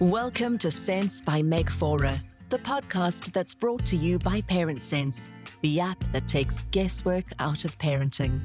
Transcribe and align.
Welcome 0.00 0.58
to 0.58 0.70
Sense 0.70 1.22
by 1.22 1.40
Meg 1.40 1.70
Faure, 1.70 2.20
the 2.50 2.58
podcast 2.58 3.32
that's 3.32 3.54
brought 3.54 3.82
to 3.86 3.96
you 3.96 4.18
by 4.18 4.42
Parent 4.42 4.82
Sense, 4.82 5.30
the 5.62 5.80
app 5.80 6.04
that 6.12 6.28
takes 6.28 6.62
guesswork 6.70 7.24
out 7.38 7.64
of 7.64 7.78
parenting. 7.78 8.42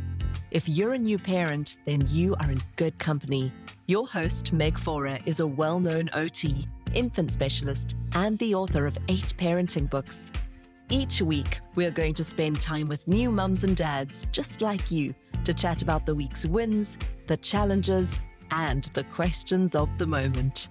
If 0.52 0.70
you're 0.70 0.94
a 0.94 0.98
new 0.98 1.20
parent, 1.20 1.76
then 1.84 2.04
you 2.08 2.36
are 2.36 2.50
in 2.50 2.64
good 2.78 2.98
company. 3.00 3.52
Your 3.88 4.08
host, 4.08 4.54
Meg 4.54 4.78
Faure, 4.78 5.20
is 5.26 5.42
a 5.42 5.46
well 5.46 5.82
known 5.82 6.10
OT, 6.14 6.70
infant 6.94 7.34
specialist, 7.34 7.96
and 8.14 8.38
the 8.38 8.56
author 8.56 8.86
of 8.86 8.98
eight 9.10 9.34
parenting 9.38 9.90
books. 9.90 10.32
Each 10.90 11.22
week, 11.22 11.60
we're 11.76 11.92
going 11.92 12.14
to 12.14 12.24
spend 12.24 12.62
time 12.62 12.88
with 12.88 13.10
new 13.10 13.30
mums 13.30 13.66
and 13.66 13.76
dads 13.76 14.26
just 14.32 14.62
like 14.62 14.90
you 14.90 15.14
to 15.44 15.54
chat 15.54 15.82
about 15.82 16.06
the 16.06 16.16
week's 16.16 16.46
wins, 16.46 16.98
the 17.28 17.36
challenges, 17.36 18.22
and 18.52 18.86
the 18.94 19.04
questions 19.04 19.76
of 19.76 19.90
the 19.98 20.08
moment. 20.08 20.70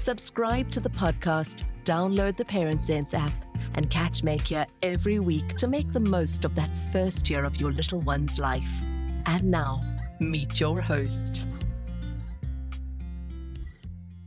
Subscribe 0.00 0.70
to 0.70 0.80
the 0.80 0.88
podcast, 0.88 1.64
download 1.84 2.34
the 2.34 2.44
Parent 2.46 2.80
Sense 2.80 3.12
app, 3.12 3.32
and 3.74 3.90
catch 3.90 4.22
here 4.22 4.64
every 4.82 5.18
week 5.18 5.56
to 5.56 5.68
make 5.68 5.92
the 5.92 6.00
most 6.00 6.46
of 6.46 6.54
that 6.54 6.70
first 6.90 7.28
year 7.28 7.44
of 7.44 7.60
your 7.60 7.70
little 7.70 8.00
one's 8.00 8.38
life. 8.38 8.72
And 9.26 9.44
now, 9.44 9.82
meet 10.18 10.58
your 10.58 10.80
host. 10.80 11.46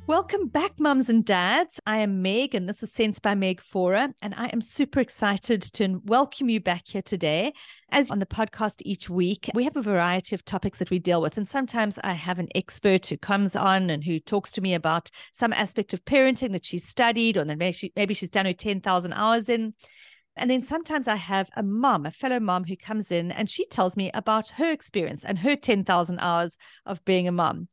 Welcome 0.05 0.47
back, 0.47 0.81
mums 0.81 1.09
and 1.09 1.23
dads. 1.23 1.79
I 1.87 1.99
am 1.99 2.21
Meg, 2.21 2.53
and 2.53 2.67
this 2.67 2.83
is 2.83 2.91
Sense 2.91 3.19
by 3.19 3.35
Meg 3.35 3.61
Faure, 3.61 4.09
and 4.21 4.35
I 4.35 4.47
am 4.47 4.59
super 4.59 4.99
excited 4.99 5.61
to 5.61 6.01
welcome 6.03 6.49
you 6.49 6.59
back 6.59 6.89
here 6.89 7.01
today. 7.01 7.53
As 7.89 8.11
on 8.11 8.19
the 8.19 8.25
podcast 8.25 8.81
each 8.81 9.09
week, 9.09 9.49
we 9.53 9.63
have 9.63 9.77
a 9.77 9.81
variety 9.81 10.35
of 10.35 10.43
topics 10.43 10.79
that 10.79 10.89
we 10.89 10.99
deal 10.99 11.21
with, 11.21 11.37
and 11.37 11.47
sometimes 11.47 11.97
I 12.03 12.11
have 12.11 12.37
an 12.37 12.49
expert 12.53 13.05
who 13.05 13.17
comes 13.17 13.55
on 13.55 13.89
and 13.89 14.03
who 14.03 14.19
talks 14.19 14.51
to 14.51 14.61
me 14.61 14.73
about 14.73 15.09
some 15.31 15.53
aspect 15.53 15.93
of 15.93 16.03
parenting 16.03 16.51
that 16.51 16.65
she's 16.65 16.85
studied, 16.85 17.37
or 17.37 17.45
then 17.45 17.57
maybe, 17.57 17.71
she, 17.71 17.93
maybe 17.95 18.13
she's 18.13 18.29
done 18.29 18.45
her 18.45 18.51
ten 18.51 18.81
thousand 18.81 19.13
hours 19.13 19.47
in. 19.47 19.73
And 20.35 20.51
then 20.51 20.63
sometimes 20.63 21.07
I 21.07 21.15
have 21.15 21.49
a 21.55 21.63
mom, 21.63 22.05
a 22.05 22.11
fellow 22.11 22.41
mom 22.41 22.65
who 22.65 22.75
comes 22.75 23.09
in 23.09 23.31
and 23.31 23.49
she 23.49 23.65
tells 23.67 23.95
me 23.95 24.09
about 24.13 24.49
her 24.49 24.71
experience 24.71 25.23
and 25.23 25.37
her 25.37 25.55
10,000 25.55 26.17
hours 26.19 26.57
of 26.87 27.05
being 27.05 27.27
a 27.27 27.31
mom. 27.31 27.67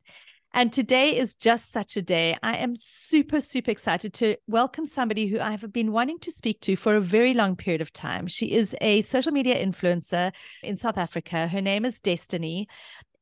And 0.52 0.72
today 0.72 1.16
is 1.16 1.36
just 1.36 1.70
such 1.70 1.96
a 1.96 2.02
day. 2.02 2.36
I 2.42 2.56
am 2.56 2.74
super, 2.74 3.40
super 3.40 3.70
excited 3.70 4.12
to 4.14 4.36
welcome 4.48 4.84
somebody 4.84 5.28
who 5.28 5.38
I 5.38 5.52
have 5.52 5.72
been 5.72 5.92
wanting 5.92 6.18
to 6.20 6.32
speak 6.32 6.60
to 6.62 6.74
for 6.74 6.96
a 6.96 7.00
very 7.00 7.34
long 7.34 7.54
period 7.54 7.80
of 7.80 7.92
time. 7.92 8.26
She 8.26 8.52
is 8.52 8.74
a 8.80 9.00
social 9.02 9.30
media 9.30 9.64
influencer 9.64 10.32
in 10.64 10.76
South 10.76 10.98
Africa. 10.98 11.46
Her 11.46 11.60
name 11.60 11.84
is 11.84 12.00
Destiny. 12.00 12.66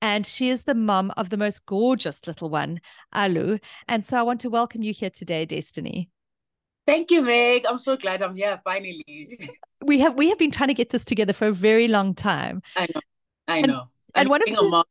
And 0.00 0.24
she 0.24 0.48
is 0.48 0.62
the 0.62 0.74
mom 0.74 1.12
of 1.18 1.28
the 1.28 1.36
most 1.36 1.66
gorgeous 1.66 2.26
little 2.26 2.48
one, 2.48 2.80
Alu. 3.12 3.58
And 3.88 4.04
so 4.04 4.18
I 4.18 4.22
want 4.22 4.40
to 4.40 4.50
welcome 4.50 4.82
you 4.82 4.94
here 4.94 5.10
today, 5.10 5.44
Destiny. 5.44 6.08
Thank 6.86 7.10
you, 7.10 7.20
Meg. 7.20 7.66
I'm 7.66 7.76
so 7.76 7.98
glad 7.98 8.22
I'm 8.22 8.36
here 8.36 8.58
finally. 8.64 9.50
we 9.84 9.98
have 9.98 10.14
we 10.14 10.30
have 10.30 10.38
been 10.38 10.50
trying 10.50 10.68
to 10.68 10.74
get 10.74 10.90
this 10.90 11.04
together 11.04 11.34
for 11.34 11.48
a 11.48 11.52
very 11.52 11.88
long 11.88 12.14
time. 12.14 12.62
I 12.74 12.86
know. 12.94 13.00
I 13.48 13.60
know. 13.60 13.80
And, 14.14 14.22
and 14.22 14.30
one 14.30 14.40
of 14.40 14.46
the, 14.46 14.84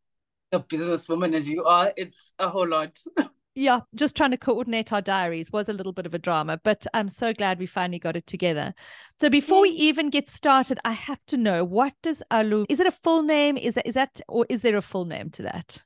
a 0.52 0.60
businesswoman 0.60 1.34
as 1.34 1.48
you 1.50 1.64
are, 1.66 1.92
it's 1.98 2.34
a 2.40 2.50
whole 2.50 2.68
lot. 2.68 2.98
yeah, 3.56 3.82
just 3.96 4.16
trying 4.16 4.32
to 4.32 4.38
coordinate 4.38 4.94
our 4.94 5.02
diaries 5.02 5.52
was 5.52 5.70
a 5.70 5.74
little 5.74 5.94
bit 5.94 6.06
of 6.06 6.14
a 6.14 6.20
drama, 6.20 6.60
but 6.64 6.86
I'm 6.94 7.10
so 7.10 7.34
glad 7.34 7.60
we 7.60 7.66
finally 7.66 8.00
got 8.00 8.16
it 8.16 8.28
together. 8.28 8.74
So 9.20 9.30
before 9.30 9.62
we 9.62 9.70
even 9.70 10.10
get 10.10 10.30
started, 10.30 10.80
I 10.86 10.92
have 10.92 11.20
to 11.28 11.38
know 11.38 11.64
what 11.64 11.94
does 12.02 12.24
Alu 12.32 12.66
is 12.70 12.80
it 12.80 12.88
a 12.88 12.92
full 12.92 13.24
name? 13.24 13.58
Is 13.58 13.76
that 13.76 13.88
is 13.88 13.96
that 13.96 14.22
or 14.28 14.46
is 14.50 14.62
there 14.62 14.78
a 14.78 14.82
full 14.82 15.06
name 15.06 15.30
to 15.32 15.44
that? 15.44 15.84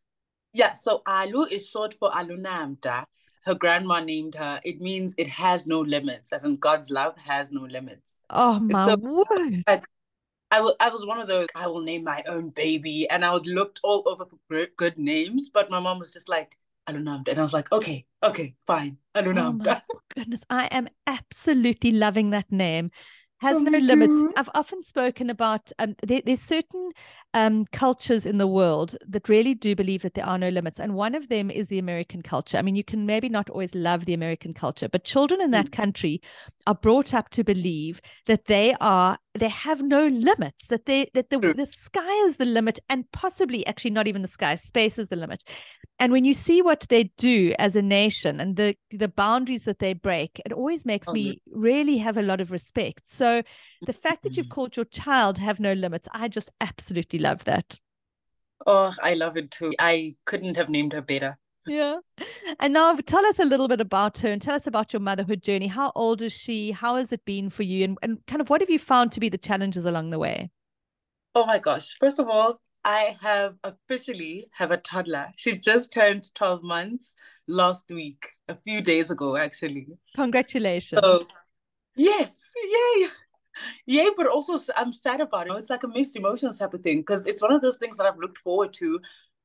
Yeah, 0.53 0.73
so 0.73 1.01
Alu 1.07 1.45
is 1.45 1.67
short 1.67 1.95
for 1.97 2.11
Alunamda. 2.11 3.05
Her 3.45 3.55
grandma 3.55 4.01
named 4.01 4.35
her. 4.35 4.59
It 4.63 4.81
means 4.81 5.15
it 5.17 5.27
has 5.29 5.65
no 5.65 5.79
limits, 5.79 6.31
as 6.31 6.43
in 6.43 6.57
God's 6.57 6.91
love 6.91 7.17
has 7.17 7.51
no 7.51 7.61
limits. 7.61 8.21
Oh 8.29 8.59
my 8.59 8.85
so, 8.85 8.97
word. 8.97 9.63
Like, 9.65 9.85
I, 10.51 10.57
w- 10.57 10.75
I 10.79 10.89
was 10.89 11.05
one 11.05 11.19
of 11.19 11.27
those, 11.27 11.47
I 11.55 11.67
will 11.67 11.81
name 11.81 12.03
my 12.03 12.23
own 12.27 12.49
baby. 12.49 13.09
And 13.09 13.23
I 13.25 13.33
would 13.33 13.47
looked 13.47 13.79
all 13.83 14.03
over 14.07 14.25
for 14.47 14.67
good 14.77 14.97
names, 14.97 15.49
but 15.49 15.71
my 15.71 15.79
mom 15.79 15.99
was 15.99 16.13
just 16.13 16.29
like, 16.29 16.57
Alunamda. 16.87 17.29
And 17.29 17.39
I 17.39 17.43
was 17.43 17.53
like, 17.53 17.71
okay, 17.71 18.05
okay, 18.23 18.55
fine. 18.67 18.97
Alunamda. 19.15 19.81
Oh 19.89 20.01
goodness, 20.15 20.43
I 20.49 20.65
am 20.67 20.87
absolutely 21.07 21.91
loving 21.91 22.29
that 22.31 22.51
name 22.51 22.91
has 23.39 23.63
Oh, 23.63 23.63
no 23.63 23.79
limits. 23.79 24.27
too. 24.27 24.33
I've 24.35 24.49
often 24.53 24.83
spoken 24.83 25.29
about 25.31 25.71
um, 25.79 25.95
there, 26.03 26.21
there's 26.23 26.41
certain 26.41 26.91
um, 27.33 27.65
cultures 27.71 28.27
in 28.27 28.37
the 28.37 28.45
world 28.47 28.95
that 29.07 29.29
really 29.29 29.55
do 29.55 29.75
believe 29.75 30.03
that 30.03 30.13
there 30.13 30.25
are 30.27 30.37
no 30.37 30.49
limits, 30.49 30.79
and 30.79 30.93
one 30.93 31.15
of 31.15 31.27
them 31.27 31.49
is 31.49 31.67
the 31.67 31.79
American 31.79 32.21
culture. 32.21 32.57
I 32.57 32.61
mean, 32.61 32.75
you 32.75 32.83
can 32.83 33.07
maybe 33.07 33.29
not 33.29 33.49
always 33.49 33.73
love 33.73 34.05
the 34.05 34.13
American 34.13 34.53
culture, 34.53 34.87
but 34.87 35.03
children 35.03 35.41
in 35.41 35.51
that 35.51 35.71
Mm. 35.71 35.71
country 35.71 36.21
are 36.67 36.75
brought 36.75 37.13
up 37.15 37.29
to 37.31 37.43
believe 37.43 37.99
that 38.27 38.45
they 38.45 38.75
are 38.79 39.17
they 39.33 39.49
have 39.49 39.81
no 39.81 40.07
limits, 40.07 40.67
that 40.67 40.85
they 40.85 41.09
that 41.13 41.29
the 41.29 41.39
the 41.53 41.67
sky 41.67 42.13
is 42.27 42.37
the 42.37 42.45
limit, 42.45 42.79
and 42.89 43.09
possibly 43.11 43.65
actually 43.65 43.91
not 43.91 44.07
even 44.07 44.21
the 44.21 44.27
sky, 44.27 44.55
space 44.55 44.99
is 44.99 45.09
the 45.09 45.15
limit. 45.15 45.43
And 45.99 46.11
when 46.11 46.25
you 46.25 46.33
see 46.33 46.61
what 46.61 46.85
they 46.89 47.05
do 47.17 47.53
as 47.59 47.75
a 47.75 47.81
nation 47.81 48.39
and 48.39 48.55
the 48.57 48.75
the 48.91 49.07
boundaries 49.07 49.65
that 49.65 49.79
they 49.79 49.93
break, 49.93 50.41
it 50.45 50.53
always 50.53 50.85
makes 50.85 51.11
Oh, 51.11 51.13
me 51.13 51.41
really 51.51 51.97
have 51.99 52.17
a 52.17 52.21
lot 52.23 52.41
of 52.41 52.51
respect. 52.51 53.03
So 53.09 53.43
the 53.85 53.93
fact 53.93 54.23
that 54.23 54.37
you've 54.37 54.49
Mhm. 54.49 54.49
called 54.49 54.75
your 54.75 54.85
child 54.85 55.37
have 55.39 55.59
no 55.59 55.73
limits, 55.73 56.07
I 56.13 56.27
just 56.27 56.49
absolutely 56.61 57.19
love 57.19 57.45
that. 57.45 57.79
Oh, 58.65 58.93
I 59.01 59.13
love 59.13 59.37
it 59.37 59.51
too. 59.51 59.73
I 59.79 60.15
couldn't 60.25 60.57
have 60.57 60.67
named 60.69 60.93
her 60.93 61.01
better. 61.01 61.37
Yeah. 61.67 61.97
And 62.59 62.73
now 62.73 62.95
tell 62.95 63.25
us 63.25 63.39
a 63.39 63.45
little 63.45 63.67
bit 63.67 63.81
about 63.81 64.19
her 64.19 64.29
and 64.29 64.41
tell 64.41 64.55
us 64.55 64.67
about 64.67 64.93
your 64.93 64.99
motherhood 64.99 65.43
journey. 65.43 65.67
How 65.67 65.91
old 65.95 66.21
is 66.21 66.33
she? 66.33 66.71
How 66.71 66.95
has 66.95 67.11
it 67.11 67.23
been 67.25 67.49
for 67.49 67.63
you? 67.63 67.83
And, 67.83 67.97
and 68.01 68.25
kind 68.27 68.41
of 68.41 68.49
what 68.49 68.61
have 68.61 68.69
you 68.69 68.79
found 68.79 69.11
to 69.13 69.19
be 69.19 69.29
the 69.29 69.37
challenges 69.37 69.85
along 69.85 70.09
the 70.09 70.19
way? 70.19 70.49
Oh 71.35 71.45
my 71.45 71.59
gosh. 71.59 71.95
First 71.99 72.19
of 72.19 72.27
all, 72.27 72.59
I 72.83 73.15
have 73.21 73.55
officially 73.63 74.47
have 74.53 74.71
a 74.71 74.77
toddler. 74.77 75.27
She 75.35 75.57
just 75.57 75.93
turned 75.93 76.33
12 76.33 76.63
months 76.63 77.15
last 77.47 77.85
week, 77.89 78.27
a 78.47 78.55
few 78.55 78.81
days 78.81 79.11
ago, 79.11 79.37
actually. 79.37 79.87
Congratulations. 80.15 80.99
So, 81.03 81.27
yes, 81.95 82.41
yay. 82.63 83.07
Yay, 83.85 84.09
but 84.17 84.27
also 84.27 84.57
I'm 84.75 84.91
sad 84.91 85.21
about 85.21 85.47
it. 85.47 85.53
It's 85.53 85.69
like 85.69 85.83
a 85.83 85.87
mixed 85.87 86.15
emotions 86.15 86.59
type 86.59 86.73
of 86.73 86.81
thing 86.81 87.01
because 87.01 87.25
it's 87.25 87.41
one 87.41 87.53
of 87.53 87.61
those 87.61 87.77
things 87.77 87.97
that 87.97 88.07
I've 88.07 88.17
looked 88.17 88.39
forward 88.39 88.73
to 88.75 88.99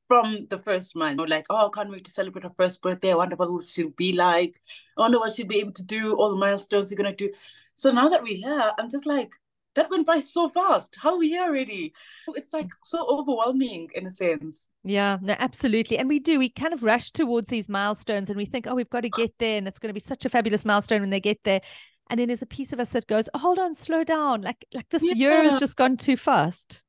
from 0.08 0.46
the 0.50 0.58
first 0.58 0.96
month. 0.96 1.20
Like, 1.28 1.46
oh, 1.50 1.66
I 1.66 1.70
can't 1.74 1.90
wait 1.90 2.04
to 2.04 2.10
celebrate 2.10 2.44
her 2.44 2.52
first 2.56 2.82
birthday. 2.82 3.12
I 3.12 3.16
wonder 3.16 3.36
what 3.36 3.64
she'll 3.64 3.90
be 3.90 4.12
like. 4.12 4.60
I 4.96 5.02
wonder 5.02 5.18
what 5.18 5.32
she'll 5.32 5.46
be 5.46 5.60
able 5.60 5.72
to 5.72 5.84
do, 5.84 6.14
all 6.16 6.30
the 6.30 6.36
milestones 6.36 6.90
you're 6.90 6.96
going 7.02 7.14
to 7.14 7.28
do. 7.28 7.34
So 7.74 7.90
now 7.90 8.08
that 8.08 8.22
we're 8.22 8.36
here, 8.36 8.72
I'm 8.78 8.90
just 8.90 9.06
like, 9.06 9.32
that 9.74 9.90
went 9.90 10.06
by 10.06 10.20
so 10.20 10.48
fast. 10.48 10.96
How 11.00 11.14
are 11.14 11.18
we 11.18 11.28
here 11.28 11.44
already? 11.44 11.92
It's 12.28 12.52
like 12.52 12.70
so 12.84 13.06
overwhelming 13.06 13.88
in 13.94 14.06
a 14.06 14.12
sense. 14.12 14.66
Yeah, 14.84 15.18
no, 15.20 15.34
absolutely. 15.38 15.98
And 15.98 16.08
we 16.08 16.18
do, 16.18 16.38
we 16.38 16.48
kind 16.48 16.72
of 16.72 16.82
rush 16.82 17.10
towards 17.10 17.48
these 17.48 17.68
milestones 17.68 18.30
and 18.30 18.38
we 18.38 18.46
think, 18.46 18.66
oh, 18.66 18.74
we've 18.74 18.88
got 18.88 19.02
to 19.02 19.10
get 19.10 19.34
there 19.38 19.58
and 19.58 19.68
it's 19.68 19.78
going 19.78 19.90
to 19.90 19.94
be 19.94 20.00
such 20.00 20.24
a 20.24 20.30
fabulous 20.30 20.64
milestone 20.64 21.00
when 21.00 21.10
they 21.10 21.20
get 21.20 21.42
there. 21.44 21.60
And 22.08 22.20
then 22.20 22.28
there's 22.28 22.40
a 22.40 22.46
piece 22.46 22.72
of 22.72 22.80
us 22.80 22.90
that 22.90 23.06
goes, 23.06 23.28
oh, 23.34 23.38
hold 23.38 23.58
on, 23.58 23.74
slow 23.74 24.04
down. 24.04 24.40
Like, 24.42 24.64
like 24.72 24.88
this 24.90 25.02
year 25.02 25.42
has 25.42 25.58
just 25.58 25.76
gone 25.76 25.96
too 25.96 26.16
fast. 26.16 26.82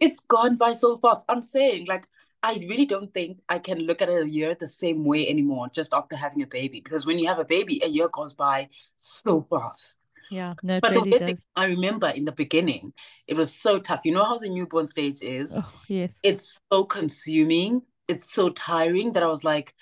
It's 0.00 0.20
gone 0.20 0.56
by 0.56 0.74
so 0.74 0.98
fast. 0.98 1.24
I'm 1.28 1.42
saying, 1.42 1.86
like, 1.86 2.06
I 2.44 2.64
really 2.68 2.84
don't 2.84 3.12
think 3.14 3.38
I 3.48 3.58
can 3.58 3.78
look 3.78 4.02
at 4.02 4.10
a 4.10 4.28
year 4.28 4.54
the 4.54 4.68
same 4.68 5.04
way 5.06 5.26
anymore 5.26 5.68
just 5.72 5.94
after 5.94 6.14
having 6.14 6.42
a 6.42 6.46
baby. 6.46 6.80
Because 6.80 7.06
when 7.06 7.18
you 7.18 7.26
have 7.26 7.38
a 7.38 7.44
baby, 7.44 7.80
a 7.82 7.88
year 7.88 8.08
goes 8.12 8.34
by 8.34 8.68
so 8.98 9.46
fast. 9.48 9.96
Yeah, 10.30 10.52
no, 10.62 10.78
But 10.78 10.92
the 10.92 11.00
really 11.00 11.18
thing, 11.18 11.34
does. 11.36 11.46
I 11.56 11.66
remember 11.68 12.08
in 12.08 12.26
the 12.26 12.32
beginning, 12.32 12.92
it 13.26 13.36
was 13.36 13.54
so 13.54 13.78
tough. 13.78 14.00
You 14.04 14.12
know 14.12 14.24
how 14.24 14.36
the 14.36 14.50
newborn 14.50 14.86
stage 14.86 15.22
is? 15.22 15.56
Oh, 15.56 15.72
yes. 15.88 16.20
It's 16.22 16.60
so 16.70 16.84
consuming, 16.84 17.80
it's 18.08 18.30
so 18.30 18.50
tiring 18.50 19.14
that 19.14 19.22
I 19.22 19.26
was 19.26 19.42
like, 19.44 19.74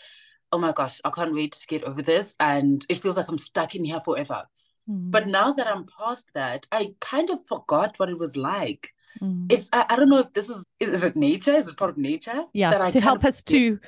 oh 0.52 0.58
my 0.58 0.70
gosh, 0.70 1.00
I 1.04 1.10
can't 1.10 1.34
wait 1.34 1.52
to 1.52 1.66
get 1.66 1.82
over 1.82 2.00
this. 2.00 2.36
And 2.38 2.86
it 2.88 3.00
feels 3.00 3.16
like 3.16 3.28
I'm 3.28 3.38
stuck 3.38 3.74
in 3.74 3.84
here 3.84 4.00
forever. 4.00 4.44
Mm, 4.88 5.10
But 5.10 5.26
now 5.26 5.52
that 5.52 5.66
I'm 5.66 5.86
past 5.98 6.30
that, 6.34 6.66
I 6.70 6.94
kind 7.00 7.28
of 7.30 7.38
forgot 7.46 7.98
what 7.98 8.08
it 8.08 8.18
was 8.18 8.36
like. 8.36 8.92
Mm. 9.20 9.50
It's 9.52 9.68
I, 9.72 9.86
I 9.90 9.96
don't 9.96 10.08
know 10.08 10.18
if 10.18 10.32
this 10.32 10.48
is 10.48 10.64
is 10.80 11.02
it 11.04 11.16
nature? 11.16 11.52
Is 11.54 11.68
it 11.68 11.76
part 11.76 11.90
of 11.90 11.98
nature? 11.98 12.44
yeah, 12.52 12.70
that 12.70 12.80
I 12.80 12.90
to 12.90 13.00
help 13.00 13.20
of 13.20 13.26
us 13.26 13.42
to 13.44 13.78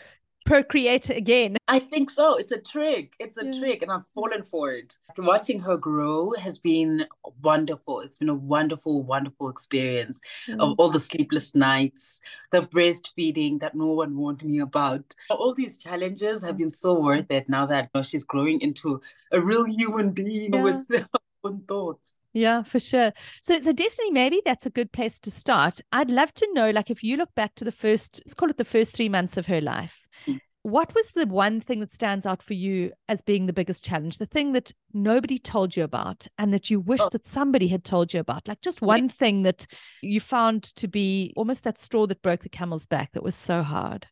procreate 0.46 1.08
again. 1.08 1.56
I 1.68 1.78
think 1.78 2.10
so. 2.10 2.36
It's 2.36 2.52
a 2.52 2.60
trick. 2.60 3.14
It's 3.18 3.38
a 3.38 3.46
Yeah. 3.46 3.58
trick, 3.58 3.80
and 3.82 3.90
I've 3.90 4.04
fallen 4.14 4.42
for 4.50 4.72
it. 4.72 4.98
Watching 5.16 5.58
her 5.60 5.78
grow 5.78 6.32
has 6.38 6.58
been 6.58 7.06
wonderful. 7.42 8.00
It's 8.00 8.18
been 8.18 8.28
a 8.28 8.34
wonderful, 8.34 9.02
wonderful 9.04 9.48
experience 9.48 10.20
Mm. 10.46 10.60
of 10.60 10.74
all 10.78 10.90
the 10.90 11.00
sleepless 11.00 11.54
nights, 11.54 12.20
the 12.52 12.60
breastfeeding 12.62 13.60
that 13.60 13.74
no 13.74 13.86
one 13.86 14.14
warned 14.16 14.44
me 14.44 14.58
about. 14.58 15.14
All 15.30 15.54
these 15.54 15.78
challenges 15.78 16.42
have 16.42 16.58
been 16.58 16.70
so 16.70 16.92
worth 16.92 17.30
it 17.30 17.48
now 17.48 17.64
that 17.66 17.84
you 17.84 17.90
know, 17.98 18.02
she's 18.02 18.24
growing 18.24 18.60
into 18.60 19.00
a 19.32 19.40
real 19.40 19.64
human 19.64 20.10
being 20.10 20.52
Yeah. 20.52 20.62
with 20.62 20.86
her 20.94 21.08
own 21.42 21.62
thoughts. 21.66 22.12
Yeah, 22.34 22.64
for 22.64 22.80
sure. 22.80 23.12
So, 23.42 23.60
so 23.60 23.72
Destiny, 23.72 24.10
maybe 24.10 24.42
that's 24.44 24.66
a 24.66 24.70
good 24.70 24.90
place 24.90 25.20
to 25.20 25.30
start. 25.30 25.80
I'd 25.92 26.10
love 26.10 26.34
to 26.34 26.48
know, 26.52 26.70
like, 26.70 26.90
if 26.90 27.04
you 27.04 27.16
look 27.16 27.32
back 27.36 27.54
to 27.54 27.64
the 27.64 27.72
first, 27.72 28.20
let's 28.26 28.34
call 28.34 28.50
it 28.50 28.58
the 28.58 28.64
first 28.64 28.94
three 28.94 29.08
months 29.08 29.36
of 29.36 29.46
her 29.46 29.60
life, 29.60 30.00
Mm. 30.26 30.40
what 30.62 30.94
was 30.94 31.10
the 31.10 31.26
one 31.26 31.60
thing 31.60 31.80
that 31.80 31.92
stands 31.92 32.26
out 32.26 32.42
for 32.42 32.54
you 32.54 32.92
as 33.08 33.22
being 33.22 33.46
the 33.46 33.52
biggest 33.52 33.84
challenge? 33.84 34.18
The 34.18 34.26
thing 34.26 34.52
that 34.52 34.72
nobody 34.92 35.38
told 35.38 35.76
you 35.76 35.84
about 35.84 36.26
and 36.38 36.52
that 36.52 36.70
you 36.70 36.80
wish 36.80 37.00
oh. 37.00 37.08
that 37.12 37.26
somebody 37.26 37.68
had 37.68 37.84
told 37.84 38.12
you 38.12 38.20
about? 38.20 38.48
Like 38.48 38.62
just 38.62 38.82
one 38.82 39.08
thing 39.08 39.42
that 39.44 39.66
you 40.02 40.20
found 40.20 40.62
to 40.76 40.88
be 40.88 41.32
almost 41.36 41.64
that 41.64 41.78
straw 41.78 42.06
that 42.06 42.22
broke 42.22 42.42
the 42.42 42.48
camel's 42.48 42.86
back 42.86 43.12
that 43.12 43.22
was 43.22 43.36
so 43.36 43.62
hard. 43.62 44.06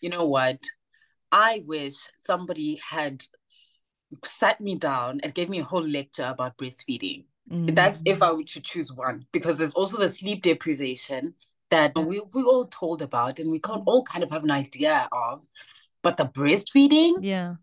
You 0.00 0.10
know 0.10 0.26
what? 0.26 0.58
I 1.32 1.62
wish 1.66 1.94
somebody 2.20 2.80
had 2.88 3.24
sat 4.24 4.60
me 4.60 4.76
down 4.76 5.20
and 5.22 5.34
gave 5.34 5.48
me 5.48 5.58
a 5.58 5.64
whole 5.64 5.86
lecture 5.86 6.26
about 6.26 6.56
breastfeeding. 6.58 7.24
Mm. 7.50 7.74
That's 7.74 8.02
if 8.04 8.22
I 8.22 8.32
were 8.32 8.42
to 8.42 8.60
choose 8.60 8.92
one, 8.92 9.26
because 9.32 9.56
there's 9.56 9.74
also 9.74 9.98
the 9.98 10.10
sleep 10.10 10.42
deprivation 10.42 11.34
that 11.70 11.94
we 11.96 12.20
we 12.32 12.42
all 12.42 12.66
told 12.66 13.02
about 13.02 13.38
and 13.38 13.50
we 13.50 13.58
can 13.58 13.82
all 13.86 14.02
kind 14.02 14.24
of 14.24 14.30
have 14.30 14.44
an 14.44 14.50
idea 14.50 15.08
of. 15.12 15.42
But 16.02 16.16
the 16.16 16.26
breastfeeding, 16.26 17.14
yeah. 17.20 17.54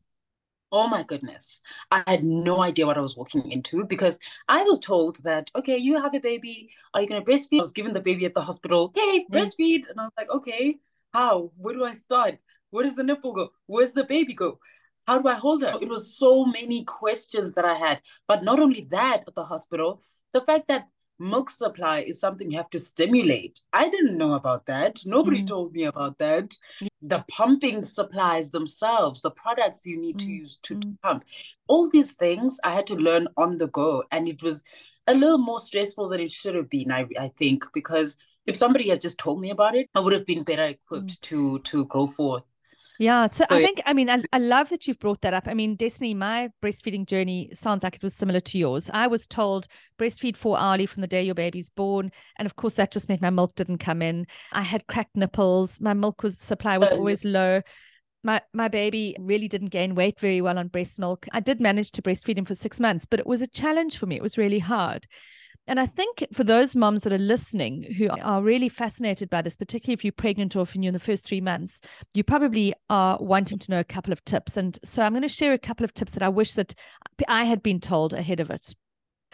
Oh 0.76 0.88
my 0.88 1.04
goodness. 1.04 1.62
I 1.92 2.04
had 2.08 2.24
no 2.24 2.64
idea 2.64 2.88
what 2.88 2.98
I 2.98 3.02
was 3.02 3.16
walking 3.16 3.52
into 3.52 3.86
because 3.86 4.18
I 4.50 4.64
was 4.64 4.80
told 4.80 5.24
that, 5.24 5.52
okay, 5.56 5.78
you 5.78 6.02
have 6.02 6.16
a 6.16 6.20
baby. 6.20 6.72
Are 6.96 7.02
you 7.02 7.08
going 7.08 7.24
to 7.24 7.32
breastfeed? 7.32 7.60
I 7.60 7.62
was 7.62 7.72
given 7.72 7.94
the 7.94 8.02
baby 8.02 8.26
at 8.26 8.34
the 8.34 8.42
hospital. 8.42 8.92
Hey, 8.96 9.24
breastfeed. 9.32 9.84
And 9.88 10.00
I 10.00 10.06
was 10.06 10.14
like, 10.18 10.32
okay, 10.32 10.80
how? 11.14 11.52
Where 11.58 11.76
do 11.76 11.86
I 11.86 11.94
start? 11.94 12.40
Where 12.72 12.84
does 12.84 12.96
the 12.96 13.04
nipple 13.04 13.36
go? 13.36 13.50
Where's 13.68 13.94
the 13.94 14.04
baby 14.04 14.34
go? 14.34 14.60
How 15.08 15.20
do 15.20 15.28
I 15.28 15.34
hold 15.34 15.64
her? 15.64 15.78
It 15.82 15.90
was 15.90 16.18
so 16.18 16.46
many 16.46 16.84
questions 16.84 17.54
that 17.54 17.66
I 17.66 17.76
had. 17.76 18.02
But 18.28 18.44
not 18.44 18.60
only 18.60 18.88
that 18.92 19.24
at 19.28 19.36
the 19.36 19.44
hospital, 19.44 20.02
the 20.34 20.42
fact 20.42 20.68
that 20.68 20.88
milk 21.20 21.50
supply 21.50 22.00
is 22.00 22.20
something 22.20 22.52
you 22.52 22.58
have 22.58 22.70
to 22.72 22.80
stimulate. 22.80 23.60
I 23.72 23.90
didn't 23.90 24.18
know 24.18 24.34
about 24.34 24.66
that. 24.66 25.00
Nobody 25.06 25.42
mm. 25.42 25.48
told 25.48 25.74
me 25.74 25.84
about 25.84 26.18
that. 26.20 26.56
The 27.02 27.24
pumping 27.30 27.82
supplies 27.82 28.52
themselves, 28.52 29.22
the 29.22 29.32
products 29.32 29.86
you 29.86 29.98
need 29.98 30.18
mm. 30.18 30.26
to 30.26 30.32
use 30.32 30.58
to, 30.64 30.80
to, 30.80 30.88
mm. 30.88 31.02
pump, 31.02 31.24
all 31.68 31.90
these 31.90 32.14
things 32.14 32.58
I 32.64 32.74
had 32.74 32.88
to 32.88 32.96
learn 32.96 33.28
on 33.38 33.58
the 33.58 33.68
go. 33.68 34.04
And 34.12 34.28
it 34.28 34.42
was 34.42 34.64
a 35.08 35.14
little 35.14 35.38
more 35.38 35.60
stressful 35.60 36.10
than 36.10 36.22
it 36.22 36.32
should 36.32 36.56
have 36.56 36.70
been, 36.70 36.92
I, 36.92 37.08
I 37.20 37.32
think, 37.38 37.66
because 37.74 38.18
if 38.46 38.56
somebody 38.56 38.90
had 38.90 39.02
just 39.02 39.18
told 39.18 39.40
me 39.40 39.50
about 39.50 39.76
it, 39.76 39.90
I 39.96 40.00
would 40.00 40.14
have 40.14 40.26
been 40.26 40.44
better 40.44 40.64
equipped 40.64 41.22
mm. 41.22 41.22
to 41.22 41.60
to 41.60 41.86
go 41.86 42.08
forth. 42.08 42.44
Yeah. 43.00 43.28
So, 43.28 43.46
so 43.46 43.56
I 43.56 43.64
think, 43.64 43.82
I 43.86 43.94
mean, 43.94 44.10
I, 44.10 44.24
I 44.32 44.38
love 44.38 44.70
that 44.70 44.88
you've 44.88 45.00
brought 45.00 45.22
that 45.22 45.34
up. 45.34 45.48
I 45.48 45.54
mean, 45.54 45.76
Destiny, 45.76 46.14
my 46.14 46.52
breastfeeding 46.62 47.08
journey 47.08 47.50
sounds 47.54 47.84
like 47.84 47.96
it 47.96 48.04
was 48.04 48.14
similar 48.14 48.40
to 48.42 48.58
yours. 48.58 48.90
I 48.94 49.08
was 49.08 49.26
told 49.26 49.68
breastfeed 50.00 50.38
four 50.38 50.60
hourly 50.60 50.86
from 50.86 51.02
the 51.02 51.08
day 51.08 51.24
your 51.24 51.36
baby's 51.36 51.70
born. 51.70 52.12
And 52.38 52.46
of 52.46 52.56
course, 52.56 52.76
that 52.76 52.92
just 52.92 53.10
meant 53.10 53.22
my 53.22 53.32
milk 53.32 53.56
didn't 53.56 53.80
come 53.80 54.02
in. 54.02 54.28
I 54.52 54.62
had 54.62 54.86
cracked 54.88 55.18
nipples. 55.18 55.82
My 55.82 55.94
milk 55.94 56.22
was 56.22 56.38
supply 56.38 56.78
was 56.78 56.92
always 56.92 57.26
low. 57.26 57.62
My, 58.24 58.42
my 58.54 58.68
baby 58.68 59.16
really 59.20 59.48
didn't 59.48 59.72
gain 59.72 59.96
weight 59.96 60.20
very 60.20 60.40
well 60.40 60.58
on 60.58 60.68
breast 60.68 60.98
milk. 60.98 61.26
I 61.34 61.40
did 61.40 61.60
manage 61.60 61.92
to 61.94 62.02
breastfeed 62.02 62.38
him 62.38 62.46
for 62.46 62.56
six 62.56 62.80
months, 62.80 63.06
but 63.06 63.20
it 63.20 63.28
was 63.28 63.42
a 63.42 63.48
challenge 63.48 63.98
for 63.98 64.06
me. 64.06 64.16
It 64.16 64.24
was 64.24 64.38
really 64.38 64.60
hard. 64.60 65.08
And 65.66 65.80
I 65.80 65.86
think 65.86 66.26
for 66.34 66.44
those 66.44 66.76
moms 66.76 67.04
that 67.04 67.14
are 67.14 67.18
listening 67.18 67.84
who 67.98 68.10
are 68.10 68.42
really 68.42 68.68
fascinated 68.68 69.30
by 69.30 69.42
this, 69.42 69.56
particularly 69.56 69.94
if 69.94 70.04
you're 70.04 70.12
pregnant 70.12 70.56
or 70.56 70.64
if 70.64 70.76
you're 70.76 70.84
in 70.84 70.94
the 70.94 71.00
first 71.00 71.26
three 71.26 71.40
months, 71.40 71.80
you 72.14 72.24
probably 72.24 72.74
are 72.90 73.18
wanting 73.22 73.60
to 73.60 73.72
know 73.72 73.80
a 73.80 73.86
couple 73.86 74.12
of 74.12 74.24
tips. 74.26 74.58
And 74.58 74.78
so 74.84 75.02
I'm 75.02 75.14
going 75.14 75.22
to 75.22 75.30
share 75.30 75.54
a 75.54 75.58
couple 75.58 75.86
of 75.86 75.94
tips 75.94 76.12
that 76.14 76.24
I 76.24 76.30
wish 76.30 76.54
that 76.54 76.76
I 77.30 77.46
had 77.46 77.64
been 77.64 77.80
told 77.80 78.14
ahead 78.14 78.42
of 78.42 78.50
it. 78.50 78.74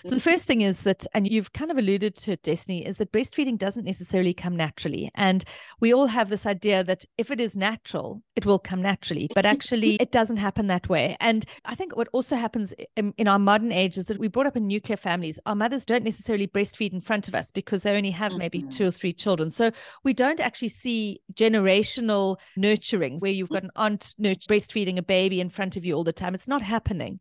So 0.06 0.16
the 0.16 0.22
first 0.22 0.46
thing 0.46 0.62
is 0.62 0.84
that, 0.84 1.06
and 1.14 1.30
you've 1.30 1.54
kind 1.54 1.72
of 1.72 1.78
alluded 1.78 2.16
to 2.16 2.32
it, 2.34 2.44
Destiny, 2.44 2.86
is 2.86 2.98
that 2.98 3.12
breastfeeding 3.12 3.58
doesn't 3.58 3.86
necessarily 3.86 4.34
come 4.34 4.56
naturally. 4.56 5.12
And 5.16 5.44
we 5.80 5.94
all 5.94 6.08
have 6.08 6.30
this 6.30 6.46
idea 6.46 6.84
that 6.84 7.06
if 7.18 7.32
it 7.32 7.40
is 7.40 7.56
natural, 7.56 8.22
it 8.36 8.46
will 8.46 8.60
come 8.60 8.82
naturally, 8.82 9.30
but 9.36 9.46
actually 9.46 9.96
it 10.00 10.12
doesn't 10.12 10.38
happen 10.38 10.68
that 10.68 10.90
way. 10.90 11.18
And 11.20 11.46
I 11.66 11.76
think 11.76 11.96
what 11.96 12.08
also 12.14 12.36
happens 12.36 12.74
in, 12.96 13.14
in 13.18 13.28
our 13.28 13.40
modern 13.40 13.72
age 13.72 13.98
is 13.98 14.06
that 14.08 14.20
we 14.20 14.28
brought 14.28 14.48
up 14.48 14.56
in 14.56 14.68
nuclear 14.68 14.98
families. 14.98 15.40
Our 15.46 15.56
mothers 15.56 15.86
don't 15.86 16.04
necessarily 16.04 16.48
breastfeed 16.48 16.94
in 16.94 17.02
front 17.02 17.28
of 17.28 17.36
us 17.36 17.52
because 17.52 17.84
they 17.84 17.96
only 17.96 18.12
have 18.12 18.36
maybe 18.38 18.62
two 18.62 18.86
or 18.86 18.88
mm-hmm. 18.88 18.98
three 18.98 19.14
children. 19.14 19.52
So 19.52 19.72
we 20.04 20.14
don't 20.14 20.40
actually 20.40 20.70
see 20.70 21.20
generational 21.34 22.38
nurturing 22.56 23.20
where 23.20 23.32
you've 23.32 23.50
mm-hmm. 23.50 23.56
got 23.56 23.64
an 23.64 23.72
aunt 23.76 24.16
breastfeeding 24.50 24.98
a 24.98 25.04
baby 25.04 25.42
in 25.42 25.50
front 25.50 25.76
of 25.76 25.86
you 25.86 25.94
all 25.94 26.04
the 26.04 26.14
time. 26.14 26.36
It's 26.36 26.48
not 26.48 26.62
happening. 26.62 27.20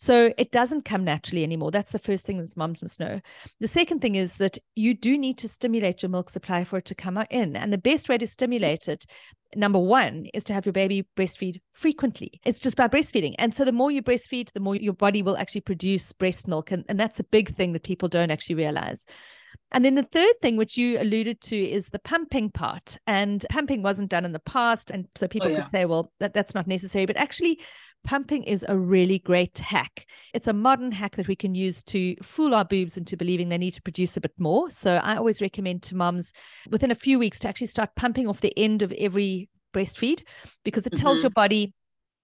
So 0.00 0.32
it 0.38 0.52
doesn't 0.52 0.84
come 0.84 1.02
naturally 1.02 1.42
anymore. 1.42 1.72
That's 1.72 1.90
the 1.90 1.98
first 1.98 2.24
thing 2.24 2.38
that 2.38 2.56
moms 2.56 2.82
must 2.82 3.00
know. 3.00 3.20
The 3.58 3.66
second 3.66 3.98
thing 3.98 4.14
is 4.14 4.36
that 4.36 4.56
you 4.76 4.94
do 4.94 5.18
need 5.18 5.38
to 5.38 5.48
stimulate 5.48 6.02
your 6.02 6.08
milk 6.10 6.30
supply 6.30 6.62
for 6.62 6.78
it 6.78 6.84
to 6.84 6.94
come 6.94 7.18
out 7.18 7.26
in. 7.30 7.56
And 7.56 7.72
the 7.72 7.78
best 7.78 8.08
way 8.08 8.16
to 8.16 8.26
stimulate 8.26 8.86
it 8.86 9.04
number 9.56 9.78
one 9.78 10.26
is 10.34 10.44
to 10.44 10.52
have 10.52 10.66
your 10.66 10.72
baby 10.72 11.04
breastfeed 11.16 11.60
frequently. 11.72 12.40
It's 12.44 12.60
just 12.60 12.76
by 12.76 12.86
breastfeeding. 12.86 13.34
And 13.38 13.52
so 13.52 13.64
the 13.64 13.72
more 13.72 13.90
you 13.90 14.00
breastfeed, 14.00 14.52
the 14.52 14.60
more 14.60 14.76
your 14.76 14.92
body 14.92 15.20
will 15.20 15.36
actually 15.36 15.62
produce 15.62 16.12
breast 16.12 16.46
milk. 16.46 16.70
And, 16.70 16.84
and 16.88 17.00
that's 17.00 17.18
a 17.18 17.24
big 17.24 17.56
thing 17.56 17.72
that 17.72 17.82
people 17.82 18.08
don't 18.08 18.30
actually 18.30 18.56
realize. 18.56 19.04
And 19.72 19.84
then 19.84 19.94
the 19.94 20.02
third 20.02 20.34
thing, 20.40 20.56
which 20.56 20.76
you 20.78 20.98
alluded 21.00 21.40
to, 21.42 21.56
is 21.56 21.88
the 21.88 21.98
pumping 21.98 22.50
part. 22.50 22.96
And 23.06 23.44
pumping 23.50 23.82
wasn't 23.82 24.10
done 24.10 24.24
in 24.24 24.32
the 24.32 24.38
past. 24.38 24.90
And 24.90 25.06
so 25.14 25.28
people 25.28 25.48
oh, 25.48 25.50
yeah. 25.50 25.60
could 25.60 25.70
say, 25.70 25.84
well, 25.84 26.12
that, 26.20 26.32
that's 26.32 26.54
not 26.54 26.66
necessary. 26.66 27.04
But 27.04 27.16
actually, 27.18 27.60
pumping 28.04 28.44
is 28.44 28.64
a 28.68 28.78
really 28.78 29.18
great 29.18 29.58
hack. 29.58 30.06
It's 30.32 30.46
a 30.46 30.52
modern 30.52 30.92
hack 30.92 31.16
that 31.16 31.28
we 31.28 31.36
can 31.36 31.54
use 31.54 31.82
to 31.84 32.16
fool 32.22 32.54
our 32.54 32.64
boobs 32.64 32.96
into 32.96 33.16
believing 33.16 33.48
they 33.48 33.58
need 33.58 33.72
to 33.72 33.82
produce 33.82 34.16
a 34.16 34.20
bit 34.20 34.32
more. 34.38 34.70
So 34.70 34.96
I 34.96 35.16
always 35.16 35.42
recommend 35.42 35.82
to 35.84 35.96
moms 35.96 36.32
within 36.70 36.90
a 36.90 36.96
few 36.96 37.18
weeks 37.18 37.38
to 37.40 37.48
actually 37.48 37.66
start 37.66 37.94
pumping 37.96 38.26
off 38.26 38.40
the 38.40 38.56
end 38.56 38.82
of 38.82 38.92
every 38.92 39.48
breastfeed 39.74 40.22
because 40.64 40.86
it 40.86 40.96
tells 40.96 41.18
mm-hmm. 41.18 41.24
your 41.24 41.30
body 41.30 41.74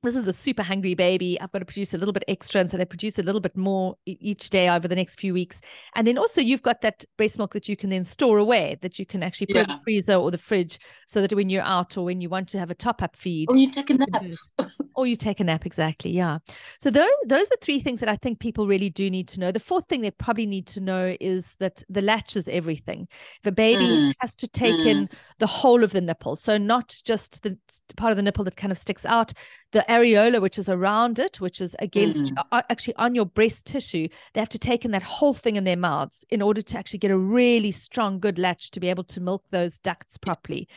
this 0.04 0.16
is 0.16 0.28
a 0.28 0.32
super 0.32 0.62
hungry 0.62 0.94
baby. 0.94 1.40
I've 1.40 1.52
got 1.52 1.60
to 1.60 1.64
produce 1.64 1.94
a 1.94 1.98
little 1.98 2.12
bit 2.12 2.24
extra. 2.28 2.60
And 2.60 2.70
so 2.70 2.76
they 2.76 2.84
produce 2.84 3.18
a 3.18 3.22
little 3.22 3.40
bit 3.40 3.56
more 3.56 3.96
each 4.06 4.50
day 4.50 4.68
over 4.68 4.86
the 4.86 4.96
next 4.96 5.18
few 5.18 5.32
weeks. 5.32 5.60
And 5.94 6.06
then 6.06 6.18
also 6.18 6.40
you've 6.40 6.62
got 6.62 6.80
that 6.82 7.04
breast 7.16 7.38
milk 7.38 7.52
that 7.54 7.68
you 7.68 7.76
can 7.76 7.90
then 7.90 8.04
store 8.04 8.38
away, 8.38 8.78
that 8.82 8.98
you 8.98 9.06
can 9.06 9.22
actually 9.22 9.48
put 9.48 9.56
yeah. 9.56 9.62
in 9.62 9.68
the 9.68 9.80
freezer 9.84 10.14
or 10.14 10.30
the 10.30 10.38
fridge 10.38 10.78
so 11.06 11.20
that 11.20 11.32
when 11.32 11.48
you're 11.48 11.62
out 11.62 11.96
or 11.96 12.04
when 12.04 12.20
you 12.20 12.28
want 12.28 12.48
to 12.50 12.58
have 12.58 12.70
a 12.70 12.74
top 12.74 13.02
up 13.02 13.16
feed. 13.16 13.48
Or 13.50 13.56
you 13.56 13.70
take 13.70 13.90
a 13.90 13.94
nap. 13.94 14.24
or 14.94 15.06
you 15.06 15.16
take 15.16 15.40
a 15.40 15.44
nap, 15.44 15.66
exactly. 15.66 16.10
Yeah. 16.10 16.38
So 16.80 16.90
those, 16.90 17.08
those 17.26 17.46
are 17.50 17.56
three 17.60 17.80
things 17.80 18.00
that 18.00 18.08
I 18.08 18.16
think 18.16 18.38
people 18.38 18.66
really 18.66 18.90
do 18.90 19.10
need 19.10 19.28
to 19.28 19.40
know. 19.40 19.52
The 19.52 19.60
fourth 19.60 19.88
thing 19.88 20.00
they 20.00 20.10
probably 20.10 20.46
need 20.46 20.66
to 20.68 20.80
know 20.80 21.16
is 21.20 21.56
that 21.60 21.82
the 21.88 22.02
latch 22.02 22.36
is 22.36 22.48
everything. 22.48 23.08
If 23.40 23.46
a 23.46 23.52
baby 23.52 23.84
mm. 23.84 24.14
has 24.20 24.36
to 24.36 24.48
take 24.48 24.74
mm. 24.74 24.86
in 24.86 25.08
the 25.38 25.46
whole 25.46 25.82
of 25.82 25.92
the 25.92 26.00
nipple, 26.00 26.36
so 26.36 26.58
not 26.58 26.96
just 27.04 27.42
the 27.42 27.58
part 27.96 28.10
of 28.10 28.16
the 28.16 28.22
nipple 28.22 28.44
that 28.44 28.56
kind 28.56 28.72
of 28.72 28.78
sticks 28.78 29.04
out, 29.04 29.32
the 29.72 29.84
areola, 29.88 30.40
which 30.40 30.58
is 30.58 30.68
around 30.68 31.18
it, 31.18 31.40
which 31.40 31.60
is 31.60 31.74
against 31.80 32.24
mm. 32.24 32.62
actually 32.70 32.94
on 32.96 33.14
your 33.14 33.26
breast 33.26 33.66
tissue, 33.66 34.08
they 34.32 34.40
have 34.40 34.48
to 34.50 34.58
take 34.58 34.84
in 34.84 34.92
that 34.92 35.02
whole 35.02 35.34
thing 35.34 35.56
in 35.56 35.64
their 35.64 35.76
mouths 35.76 36.24
in 36.30 36.40
order 36.40 36.62
to 36.62 36.78
actually 36.78 36.98
get 36.98 37.10
a 37.10 37.18
really 37.18 37.70
strong, 37.70 38.18
good 38.20 38.38
latch 38.38 38.70
to 38.70 38.80
be 38.80 38.88
able 38.88 39.04
to 39.04 39.20
milk 39.20 39.44
those 39.50 39.78
ducts 39.78 40.16
properly. 40.16 40.68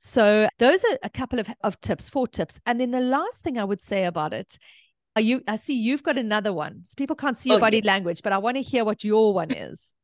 So 0.00 0.48
those 0.58 0.84
are 0.84 0.98
a 1.02 1.10
couple 1.10 1.38
of, 1.38 1.48
of 1.62 1.80
tips, 1.80 2.08
four 2.08 2.26
tips. 2.26 2.60
And 2.66 2.80
then 2.80 2.90
the 2.90 3.00
last 3.00 3.42
thing 3.42 3.58
I 3.58 3.64
would 3.64 3.82
say 3.82 4.04
about 4.04 4.32
it 4.32 4.58
are 5.14 5.22
you 5.22 5.42
I 5.48 5.56
see 5.56 5.74
you've 5.74 6.02
got 6.02 6.18
another 6.18 6.52
one. 6.52 6.84
So 6.84 6.94
people 6.96 7.16
can't 7.16 7.38
see 7.38 7.50
your 7.50 7.58
oh, 7.58 7.60
body 7.60 7.80
yeah. 7.82 7.92
language, 7.92 8.22
but 8.22 8.32
I 8.32 8.38
want 8.38 8.56
to 8.56 8.62
hear 8.62 8.84
what 8.84 9.02
your 9.02 9.32
one 9.34 9.50
is. 9.50 9.94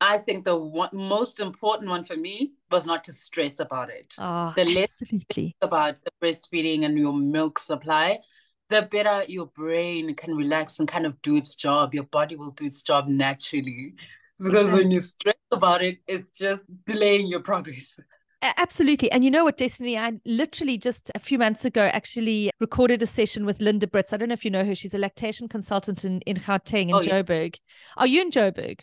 I 0.00 0.18
think 0.18 0.44
the 0.44 0.56
one, 0.56 0.90
most 0.92 1.38
important 1.38 1.88
one 1.88 2.02
for 2.02 2.16
me 2.16 2.54
was 2.72 2.86
not 2.86 3.04
to 3.04 3.12
stress 3.12 3.60
about 3.60 3.88
it. 3.88 4.14
Oh, 4.18 4.52
the 4.56 4.64
less 4.64 5.00
absolutely. 5.00 5.54
about 5.62 5.96
the 6.04 6.10
breastfeeding 6.20 6.84
and 6.84 6.98
your 6.98 7.12
milk 7.12 7.60
supply, 7.60 8.18
the 8.68 8.82
better 8.82 9.22
your 9.28 9.46
brain 9.46 10.12
can 10.16 10.34
relax 10.34 10.80
and 10.80 10.88
kind 10.88 11.06
of 11.06 11.22
do 11.22 11.36
its 11.36 11.54
job. 11.54 11.94
Your 11.94 12.04
body 12.04 12.34
will 12.34 12.50
do 12.50 12.64
its 12.64 12.82
job 12.82 13.06
naturally. 13.06 13.94
Because 14.40 14.62
exactly. 14.62 14.82
when 14.82 14.90
you 14.90 15.00
stress 15.00 15.36
about 15.52 15.82
it, 15.82 15.98
it's 16.08 16.32
just 16.32 16.64
delaying 16.84 17.28
your 17.28 17.40
progress. 17.40 18.00
Absolutely. 18.42 19.10
And 19.12 19.24
you 19.24 19.30
know 19.30 19.44
what, 19.44 19.56
Destiny? 19.56 19.96
I 19.96 20.14
literally 20.24 20.76
just 20.76 21.12
a 21.14 21.20
few 21.20 21.38
months 21.38 21.64
ago 21.64 21.82
actually 21.92 22.50
recorded 22.58 23.00
a 23.00 23.06
session 23.06 23.46
with 23.46 23.60
Linda 23.60 23.86
Britz. 23.86 24.12
I 24.12 24.16
don't 24.16 24.28
know 24.28 24.34
if 24.34 24.44
you 24.44 24.50
know 24.50 24.64
her. 24.64 24.74
She's 24.74 24.94
a 24.94 24.98
lactation 24.98 25.48
consultant 25.48 26.04
in, 26.04 26.20
in 26.22 26.36
Gauteng 26.36 26.88
in 26.88 26.94
oh, 26.94 27.00
Joburg. 27.00 27.54
Yeah. 27.54 28.02
Are 28.02 28.06
you 28.06 28.20
in 28.20 28.30
Joburg? 28.30 28.80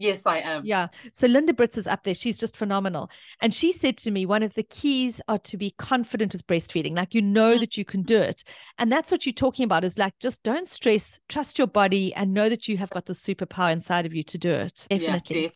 Yes, 0.00 0.26
I 0.26 0.38
am. 0.38 0.64
Yeah. 0.64 0.88
So 1.12 1.26
Linda 1.26 1.52
Britz 1.52 1.76
is 1.76 1.86
up 1.86 2.04
there. 2.04 2.14
She's 2.14 2.38
just 2.38 2.56
phenomenal. 2.56 3.10
And 3.42 3.52
she 3.52 3.70
said 3.70 3.98
to 3.98 4.10
me, 4.10 4.24
one 4.24 4.42
of 4.42 4.54
the 4.54 4.62
keys 4.62 5.20
are 5.28 5.38
to 5.40 5.58
be 5.58 5.74
confident 5.78 6.32
with 6.32 6.46
breastfeeding. 6.46 6.96
Like 6.96 7.14
you 7.14 7.20
know 7.20 7.56
mm. 7.56 7.60
that 7.60 7.76
you 7.76 7.84
can 7.84 8.02
do 8.02 8.16
it. 8.16 8.42
And 8.78 8.90
that's 8.90 9.10
what 9.10 9.26
you're 9.26 9.34
talking 9.34 9.64
about 9.64 9.84
is 9.84 9.98
like 9.98 10.14
just 10.18 10.42
don't 10.42 10.66
stress, 10.66 11.20
trust 11.28 11.58
your 11.58 11.66
body 11.66 12.14
and 12.14 12.32
know 12.32 12.48
that 12.48 12.66
you 12.66 12.78
have 12.78 12.88
got 12.90 13.04
the 13.04 13.12
superpower 13.12 13.70
inside 13.70 14.06
of 14.06 14.14
you 14.14 14.22
to 14.22 14.38
do 14.38 14.50
it. 14.50 14.86
Definitely. 14.88 15.42
Yeah, 15.42 15.48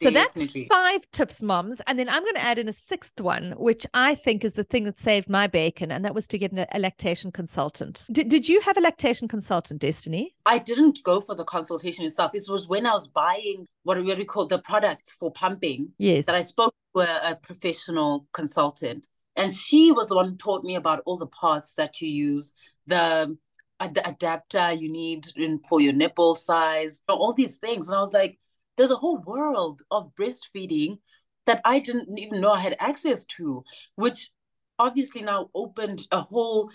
so 0.00 0.10
that's 0.10 0.46
five 0.68 1.10
tips, 1.12 1.42
moms. 1.42 1.80
And 1.86 1.98
then 1.98 2.08
I'm 2.08 2.22
going 2.22 2.34
to 2.34 2.44
add 2.44 2.58
in 2.58 2.68
a 2.68 2.72
sixth 2.72 3.20
one, 3.20 3.52
which 3.52 3.86
I 3.94 4.14
think 4.14 4.44
is 4.44 4.54
the 4.54 4.64
thing 4.64 4.84
that 4.84 4.98
saved 4.98 5.28
my 5.28 5.46
bacon, 5.46 5.90
and 5.90 6.04
that 6.04 6.14
was 6.14 6.28
to 6.28 6.38
get 6.38 6.52
a 6.52 6.78
lactation 6.78 7.32
consultant. 7.32 8.06
Did, 8.12 8.28
did 8.28 8.48
you 8.48 8.60
have 8.60 8.76
a 8.76 8.80
lactation 8.80 9.28
consultant, 9.28 9.80
Destiny? 9.80 10.34
I 10.44 10.58
didn't 10.58 11.02
go 11.02 11.20
for 11.20 11.34
the 11.34 11.44
consultation 11.44 12.04
itself. 12.04 12.32
This 12.32 12.48
was 12.48 12.68
when 12.68 12.86
I 12.86 12.92
was 12.92 13.08
buying 13.08 13.66
what 13.84 14.02
we 14.02 14.24
call 14.24 14.46
the 14.46 14.58
products 14.58 15.12
for 15.12 15.30
pumping. 15.30 15.92
Yes. 15.98 16.26
That 16.26 16.34
I 16.34 16.40
spoke 16.40 16.74
to 16.94 17.02
a, 17.02 17.32
a 17.32 17.34
professional 17.36 18.26
consultant 18.32 19.06
And 19.36 19.52
she 19.52 19.92
was 19.92 20.08
the 20.08 20.16
one 20.16 20.30
who 20.30 20.36
taught 20.36 20.64
me 20.64 20.74
about 20.74 21.02
all 21.04 21.18
the 21.18 21.26
parts 21.26 21.74
that 21.74 22.00
you 22.00 22.08
use, 22.08 22.54
the, 22.86 23.36
uh, 23.78 23.88
the 23.88 24.08
adapter 24.08 24.72
you 24.72 24.90
need 24.90 25.26
in, 25.36 25.60
for 25.68 25.80
your 25.80 25.92
nipple 25.92 26.34
size, 26.34 27.02
all 27.08 27.34
these 27.34 27.58
things. 27.58 27.88
And 27.88 27.98
I 27.98 28.00
was 28.00 28.14
like, 28.14 28.38
there's 28.76 28.90
a 28.90 28.96
whole 28.96 29.18
world 29.18 29.82
of 29.90 30.12
breastfeeding 30.18 30.98
that 31.46 31.60
I 31.64 31.78
didn't 31.78 32.18
even 32.18 32.40
know 32.40 32.52
I 32.52 32.60
had 32.60 32.76
access 32.78 33.24
to, 33.36 33.64
which 33.94 34.30
obviously 34.78 35.22
now 35.22 35.50
opened 35.54 36.06
a 36.10 36.20
whole 36.20 36.70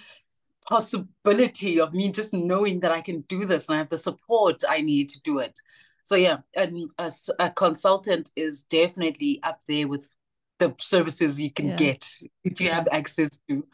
possibility 0.68 1.80
of 1.80 1.94
me 1.94 2.12
just 2.12 2.34
knowing 2.34 2.80
that 2.82 2.92
I 2.92 3.02
can 3.02 3.22
do 3.22 3.46
this 3.46 3.68
and 3.68 3.76
I 3.76 3.80
have 3.80 3.90
the 3.90 3.98
support 3.98 4.64
I 4.68 4.82
need 4.82 5.10
to 5.10 5.22
do 5.22 5.40
it. 5.40 5.60
So 6.04 6.16
yeah, 6.16 6.38
and 6.56 6.90
a, 6.98 7.12
a 7.40 7.50
consultant 7.52 8.32
is 8.36 8.64
definitely 8.64 9.40
up 9.44 9.60
there 9.68 9.88
with 9.88 10.16
the 10.60 10.74
services 10.80 11.42
you 11.42 11.52
can 11.52 11.70
yeah. 11.70 11.76
get 11.76 12.08
if 12.44 12.60
you 12.60 12.70
have 12.70 12.88
access 12.92 13.42
to. 13.50 13.66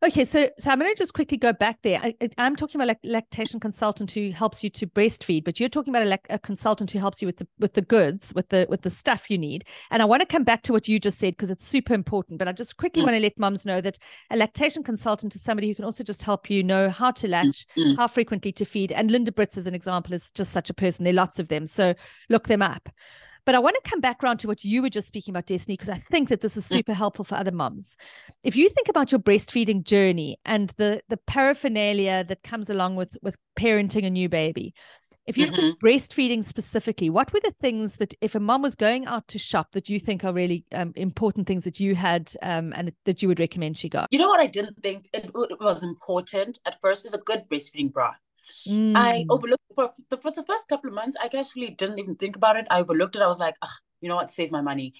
Okay, 0.00 0.24
so 0.24 0.48
so 0.58 0.70
I'm 0.70 0.78
going 0.78 0.92
to 0.92 0.96
just 0.96 1.12
quickly 1.12 1.36
go 1.36 1.52
back 1.52 1.80
there. 1.82 2.00
I, 2.00 2.14
am 2.38 2.54
talking 2.54 2.80
about 2.80 2.86
like 2.86 3.00
lactation 3.02 3.58
consultant 3.58 4.12
who 4.12 4.30
helps 4.30 4.62
you 4.62 4.70
to 4.70 4.86
breastfeed, 4.86 5.44
but 5.44 5.58
you're 5.58 5.68
talking 5.68 5.92
about 5.92 6.06
a, 6.06 6.34
a, 6.34 6.38
consultant 6.38 6.92
who 6.92 7.00
helps 7.00 7.20
you 7.20 7.26
with 7.26 7.38
the 7.38 7.48
with 7.58 7.72
the 7.72 7.82
goods, 7.82 8.32
with 8.32 8.48
the 8.50 8.66
with 8.68 8.82
the 8.82 8.90
stuff 8.90 9.28
you 9.28 9.38
need. 9.38 9.64
And 9.90 10.00
I 10.00 10.04
want 10.04 10.20
to 10.20 10.26
come 10.26 10.44
back 10.44 10.62
to 10.62 10.72
what 10.72 10.86
you 10.86 11.00
just 11.00 11.18
said 11.18 11.32
because 11.32 11.50
it's 11.50 11.66
super 11.66 11.94
important. 11.94 12.38
But 12.38 12.46
I 12.46 12.52
just 12.52 12.76
quickly 12.76 13.02
mm. 13.02 13.06
want 13.06 13.16
to 13.16 13.22
let 13.22 13.36
mums 13.40 13.66
know 13.66 13.80
that 13.80 13.98
a 14.30 14.36
lactation 14.36 14.84
consultant 14.84 15.34
is 15.34 15.42
somebody 15.42 15.66
who 15.66 15.74
can 15.74 15.84
also 15.84 16.04
just 16.04 16.22
help 16.22 16.48
you 16.48 16.62
know 16.62 16.90
how 16.90 17.10
to 17.10 17.26
latch, 17.26 17.66
mm. 17.76 17.96
how 17.96 18.06
frequently 18.06 18.52
to 18.52 18.64
feed. 18.64 18.92
And 18.92 19.10
Linda 19.10 19.32
Britz, 19.32 19.58
as 19.58 19.66
an 19.66 19.74
example, 19.74 20.14
is 20.14 20.30
just 20.30 20.52
such 20.52 20.70
a 20.70 20.74
person. 20.74 21.04
There 21.04 21.12
are 21.12 21.16
lots 21.16 21.40
of 21.40 21.48
them, 21.48 21.66
so 21.66 21.94
look 22.28 22.46
them 22.46 22.62
up. 22.62 22.88
But 23.48 23.54
I 23.54 23.60
want 23.60 23.76
to 23.82 23.90
come 23.90 24.00
back 24.00 24.22
around 24.22 24.40
to 24.40 24.46
what 24.46 24.62
you 24.62 24.82
were 24.82 24.90
just 24.90 25.08
speaking 25.08 25.32
about, 25.32 25.46
Destiny, 25.46 25.72
because 25.72 25.88
I 25.88 25.96
think 26.10 26.28
that 26.28 26.42
this 26.42 26.58
is 26.58 26.66
mm. 26.66 26.76
super 26.76 26.92
helpful 26.92 27.24
for 27.24 27.34
other 27.34 27.50
moms. 27.50 27.96
If 28.42 28.56
you 28.56 28.68
think 28.68 28.90
about 28.90 29.10
your 29.10 29.20
breastfeeding 29.20 29.84
journey 29.84 30.38
and 30.44 30.68
the 30.76 31.00
the 31.08 31.16
paraphernalia 31.16 32.24
that 32.24 32.42
comes 32.42 32.68
along 32.68 32.96
with 32.96 33.16
with 33.22 33.38
parenting 33.58 34.04
a 34.04 34.10
new 34.10 34.28
baby, 34.28 34.74
if 35.26 35.38
you 35.38 35.46
mm-hmm. 35.46 35.54
look 35.54 35.76
at 35.76 35.80
breastfeeding 35.80 36.44
specifically, 36.44 37.08
what 37.08 37.32
were 37.32 37.40
the 37.42 37.54
things 37.58 37.96
that 37.96 38.12
if 38.20 38.34
a 38.34 38.40
mom 38.40 38.60
was 38.60 38.74
going 38.74 39.06
out 39.06 39.26
to 39.28 39.38
shop 39.38 39.72
that 39.72 39.88
you 39.88 39.98
think 39.98 40.24
are 40.24 40.34
really 40.34 40.66
um, 40.74 40.92
important 40.94 41.46
things 41.46 41.64
that 41.64 41.80
you 41.80 41.94
had 41.94 42.30
um, 42.42 42.74
and 42.76 42.92
that 43.06 43.22
you 43.22 43.28
would 43.28 43.40
recommend 43.40 43.78
she 43.78 43.88
got? 43.88 44.08
You 44.10 44.18
know 44.18 44.28
what 44.28 44.40
I 44.40 44.46
didn't 44.46 44.76
think 44.82 45.08
it 45.14 45.30
was 45.34 45.82
important 45.82 46.58
at 46.66 46.78
first 46.82 47.06
is 47.06 47.14
a 47.14 47.18
good 47.18 47.44
breastfeeding 47.50 47.94
bra. 47.94 48.12
Mm. 48.66 48.96
I 48.96 49.24
overlooked 49.28 49.62
for 49.74 49.92
the, 50.10 50.16
for 50.16 50.30
the 50.30 50.44
first 50.44 50.68
couple 50.68 50.88
of 50.88 50.94
months. 50.94 51.16
I 51.20 51.28
actually 51.36 51.70
didn't 51.70 51.98
even 51.98 52.16
think 52.16 52.36
about 52.36 52.56
it. 52.56 52.66
I 52.70 52.80
overlooked 52.80 53.16
it. 53.16 53.22
I 53.22 53.28
was 53.28 53.38
like, 53.38 53.54
you 54.00 54.08
know 54.08 54.16
what? 54.16 54.30
Save 54.30 54.50
my 54.50 54.60
money. 54.60 54.94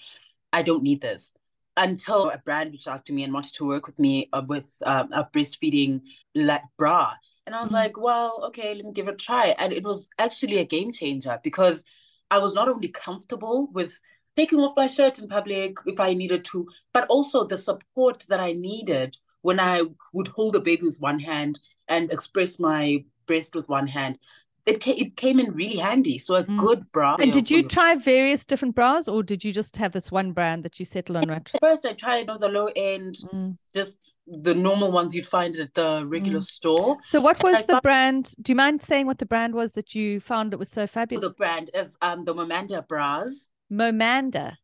I 0.51 0.61
don't 0.61 0.83
need 0.83 1.01
this. 1.01 1.33
Until 1.77 2.29
a 2.29 2.37
brand 2.37 2.71
reached 2.71 2.87
out 2.87 3.05
to 3.05 3.13
me 3.13 3.23
and 3.23 3.33
wanted 3.33 3.53
to 3.55 3.65
work 3.65 3.87
with 3.87 3.97
me 3.99 4.27
uh, 4.33 4.41
with 4.45 4.69
uh, 4.85 5.05
a 5.13 5.23
breastfeeding 5.23 6.01
like 6.35 6.63
bra, 6.77 7.13
and 7.45 7.55
I 7.55 7.61
was 7.61 7.71
mm. 7.71 7.81
like, 7.81 7.97
well, 7.97 8.43
okay, 8.47 8.75
let 8.75 8.85
me 8.85 8.91
give 8.91 9.07
it 9.07 9.13
a 9.13 9.17
try. 9.17 9.55
And 9.57 9.73
it 9.73 9.83
was 9.83 10.09
actually 10.19 10.57
a 10.57 10.65
game 10.65 10.91
changer 10.91 11.39
because 11.43 11.83
I 12.29 12.37
was 12.37 12.53
not 12.53 12.67
only 12.67 12.89
comfortable 12.89 13.69
with 13.71 13.99
taking 14.35 14.59
off 14.59 14.77
my 14.77 14.87
shirt 14.87 15.17
in 15.17 15.27
public 15.27 15.77
if 15.85 15.99
I 15.99 16.13
needed 16.13 16.45
to, 16.45 16.67
but 16.93 17.07
also 17.07 17.45
the 17.45 17.57
support 17.57 18.23
that 18.29 18.39
I 18.39 18.51
needed 18.51 19.17
when 19.41 19.59
I 19.59 19.83
would 20.13 20.27
hold 20.27 20.53
the 20.53 20.59
baby 20.59 20.83
with 20.83 20.97
one 20.99 21.19
hand 21.19 21.59
and 21.87 22.11
express 22.11 22.59
my 22.59 23.03
breast 23.29 23.55
with 23.55 23.69
one 23.69 23.87
hand. 23.87 24.17
It, 24.65 24.83
ca- 24.83 24.97
it 24.97 25.15
came 25.15 25.39
in 25.39 25.51
really 25.51 25.77
handy. 25.77 26.17
So 26.17 26.35
a 26.35 26.43
mm. 26.43 26.57
good 26.57 26.91
bra. 26.91 27.15
And 27.19 27.31
did 27.31 27.49
you 27.49 27.61
try 27.63 27.95
various 27.95 28.45
different 28.45 28.75
bras 28.75 29.07
or 29.07 29.23
did 29.23 29.43
you 29.43 29.53
just 29.53 29.77
have 29.77 29.93
this 29.93 30.11
one 30.11 30.31
brand 30.31 30.63
that 30.63 30.79
you 30.79 30.85
settled 30.85 31.17
on 31.17 31.29
right? 31.29 31.51
First 31.61 31.85
I 31.85 31.93
tried 31.93 32.19
you 32.19 32.25
know, 32.25 32.37
the 32.37 32.49
low 32.49 32.69
end, 32.75 33.19
mm. 33.31 33.57
just 33.73 34.13
the 34.27 34.53
normal 34.53 34.91
ones 34.91 35.15
you'd 35.15 35.27
find 35.27 35.55
at 35.55 35.73
the 35.75 36.03
regular 36.05 36.39
mm. 36.39 36.43
store. 36.57 36.97
So 37.03 37.21
what 37.21 37.41
was 37.43 37.65
the 37.67 37.73
found- 37.73 37.83
brand? 37.83 38.33
Do 38.41 38.51
you 38.51 38.55
mind 38.55 38.81
saying 38.81 39.05
what 39.05 39.19
the 39.19 39.25
brand 39.25 39.53
was 39.53 39.73
that 39.73 39.95
you 39.95 40.19
found 40.19 40.51
that 40.51 40.57
was 40.57 40.69
so 40.69 40.87
fabulous? 40.87 41.25
The 41.25 41.33
brand 41.33 41.69
is 41.73 41.97
um 42.01 42.25
the 42.25 42.33
Momanda 42.33 42.87
bras. 42.87 43.47
Momanda. 43.71 44.55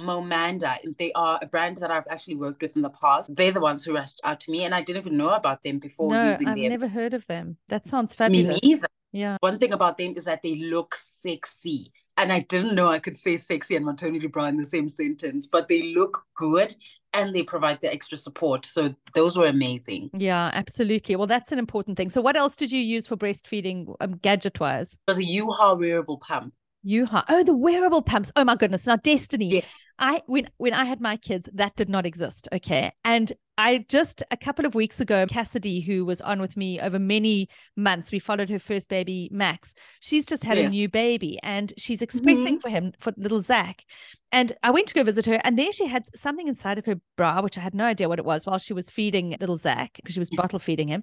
Momanda. 0.00 0.78
They 0.98 1.12
are 1.12 1.38
a 1.42 1.46
brand 1.46 1.78
that 1.78 1.90
I've 1.90 2.06
actually 2.08 2.36
worked 2.36 2.62
with 2.62 2.76
in 2.76 2.82
the 2.82 2.90
past. 2.90 3.34
They're 3.34 3.52
the 3.52 3.60
ones 3.60 3.84
who 3.84 3.94
reached 3.94 4.20
out 4.24 4.40
to 4.40 4.50
me, 4.50 4.64
and 4.64 4.74
I 4.74 4.82
didn't 4.82 5.00
even 5.00 5.16
know 5.16 5.30
about 5.30 5.62
them 5.62 5.78
before 5.78 6.10
no, 6.10 6.28
using 6.28 6.48
I've 6.48 6.56
them. 6.56 6.64
I've 6.64 6.70
never 6.70 6.88
heard 6.88 7.14
of 7.14 7.26
them. 7.26 7.56
That 7.68 7.86
sounds 7.86 8.14
fabulous. 8.14 8.62
Me 8.62 8.74
neither. 8.74 8.88
Yeah. 9.12 9.36
One 9.40 9.58
thing 9.58 9.72
about 9.72 9.98
them 9.98 10.14
is 10.16 10.24
that 10.24 10.42
they 10.42 10.56
look 10.56 10.94
sexy. 10.96 11.92
And 12.16 12.32
I 12.32 12.40
didn't 12.40 12.74
know 12.74 12.88
I 12.88 12.98
could 12.98 13.16
say 13.16 13.36
sexy 13.38 13.76
and 13.76 13.84
maternity 13.84 14.26
bra 14.26 14.44
in 14.44 14.56
the 14.56 14.66
same 14.66 14.88
sentence, 14.88 15.46
but 15.46 15.68
they 15.68 15.94
look 15.94 16.24
good 16.36 16.74
and 17.12 17.34
they 17.34 17.42
provide 17.42 17.80
the 17.80 17.92
extra 17.92 18.18
support. 18.18 18.66
So 18.66 18.94
those 19.14 19.36
were 19.36 19.46
amazing. 19.46 20.10
Yeah, 20.12 20.50
absolutely. 20.52 21.16
Well, 21.16 21.26
that's 21.26 21.50
an 21.50 21.58
important 21.58 21.96
thing. 21.96 22.08
So 22.08 22.20
what 22.20 22.36
else 22.36 22.56
did 22.56 22.70
you 22.70 22.80
use 22.80 23.06
for 23.06 23.16
breastfeeding 23.16 23.94
um, 24.00 24.16
gadget 24.18 24.60
wise? 24.60 24.94
It 25.08 25.10
was 25.10 25.18
a 25.18 25.22
Youha 25.22 25.78
wearable 25.78 26.18
pump. 26.18 26.54
Youha. 26.86 27.24
Oh, 27.28 27.42
the 27.42 27.56
wearable 27.56 28.02
pumps. 28.02 28.32
Oh 28.36 28.44
my 28.44 28.56
goodness. 28.56 28.86
Now, 28.86 28.96
Destiny. 28.96 29.50
Yes. 29.50 29.74
I 29.98 30.22
when 30.26 30.48
when 30.56 30.72
I 30.72 30.84
had 30.84 31.00
my 31.00 31.16
kids, 31.16 31.48
that 31.52 31.76
did 31.76 31.90
not 31.90 32.06
exist. 32.06 32.48
Okay. 32.52 32.90
And 33.04 33.32
I 33.58 33.84
just 33.90 34.22
a 34.30 34.36
couple 34.38 34.64
of 34.64 34.74
weeks 34.74 34.98
ago, 34.98 35.26
Cassidy, 35.26 35.80
who 35.80 36.06
was 36.06 36.22
on 36.22 36.40
with 36.40 36.56
me 36.56 36.80
over 36.80 36.98
many 36.98 37.50
months, 37.76 38.10
we 38.10 38.18
followed 38.18 38.48
her 38.48 38.58
first 38.58 38.88
baby, 38.88 39.28
Max. 39.30 39.74
She's 40.00 40.24
just 40.24 40.42
had 40.42 40.56
yes. 40.56 40.68
a 40.68 40.70
new 40.70 40.88
baby 40.88 41.38
and 41.42 41.74
she's 41.76 42.00
expressing 42.00 42.54
mm-hmm. 42.54 42.60
for 42.60 42.70
him 42.70 42.92
for 42.98 43.12
little 43.18 43.42
Zach. 43.42 43.84
And 44.32 44.52
I 44.62 44.70
went 44.70 44.86
to 44.86 44.94
go 44.94 45.02
visit 45.02 45.26
her, 45.26 45.40
and 45.44 45.58
there 45.58 45.72
she 45.72 45.86
had 45.86 46.04
something 46.16 46.46
inside 46.48 46.78
of 46.78 46.86
her 46.86 47.00
bra, 47.16 47.42
which 47.42 47.58
I 47.58 47.60
had 47.60 47.74
no 47.74 47.84
idea 47.84 48.08
what 48.08 48.20
it 48.20 48.24
was 48.24 48.46
while 48.46 48.58
she 48.58 48.72
was 48.72 48.90
feeding 48.90 49.36
little 49.40 49.58
Zach 49.58 49.90
because 49.96 50.14
she 50.14 50.20
was 50.20 50.30
bottle 50.30 50.60
feeding 50.60 50.88
him. 50.88 51.02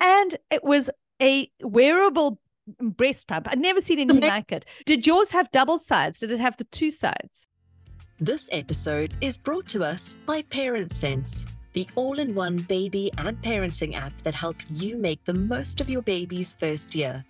And 0.00 0.36
it 0.50 0.64
was 0.64 0.88
a 1.20 1.50
wearable 1.60 2.40
breast 2.80 3.28
pump. 3.28 3.48
I'd 3.50 3.58
never 3.58 3.80
seen 3.80 3.98
anything 3.98 4.28
like 4.28 4.52
it. 4.52 4.64
Did 4.86 5.06
yours 5.06 5.30
have 5.30 5.50
double 5.50 5.78
sides? 5.78 6.20
Did 6.20 6.30
it 6.30 6.40
have 6.40 6.56
the 6.56 6.64
two 6.64 6.90
sides? 6.90 7.48
This 8.20 8.48
episode 8.50 9.14
is 9.20 9.38
brought 9.38 9.66
to 9.68 9.84
us 9.84 10.16
by 10.26 10.42
Parent 10.42 10.92
Sense, 10.92 11.46
the 11.72 11.86
all 11.94 12.18
in 12.18 12.34
one 12.34 12.56
baby 12.56 13.10
and 13.18 13.40
parenting 13.42 13.94
app 13.94 14.20
that 14.22 14.34
helps 14.34 14.82
you 14.82 14.96
make 14.96 15.24
the 15.24 15.34
most 15.34 15.80
of 15.80 15.88
your 15.88 16.02
baby's 16.02 16.52
first 16.52 16.94
year. 16.94 17.24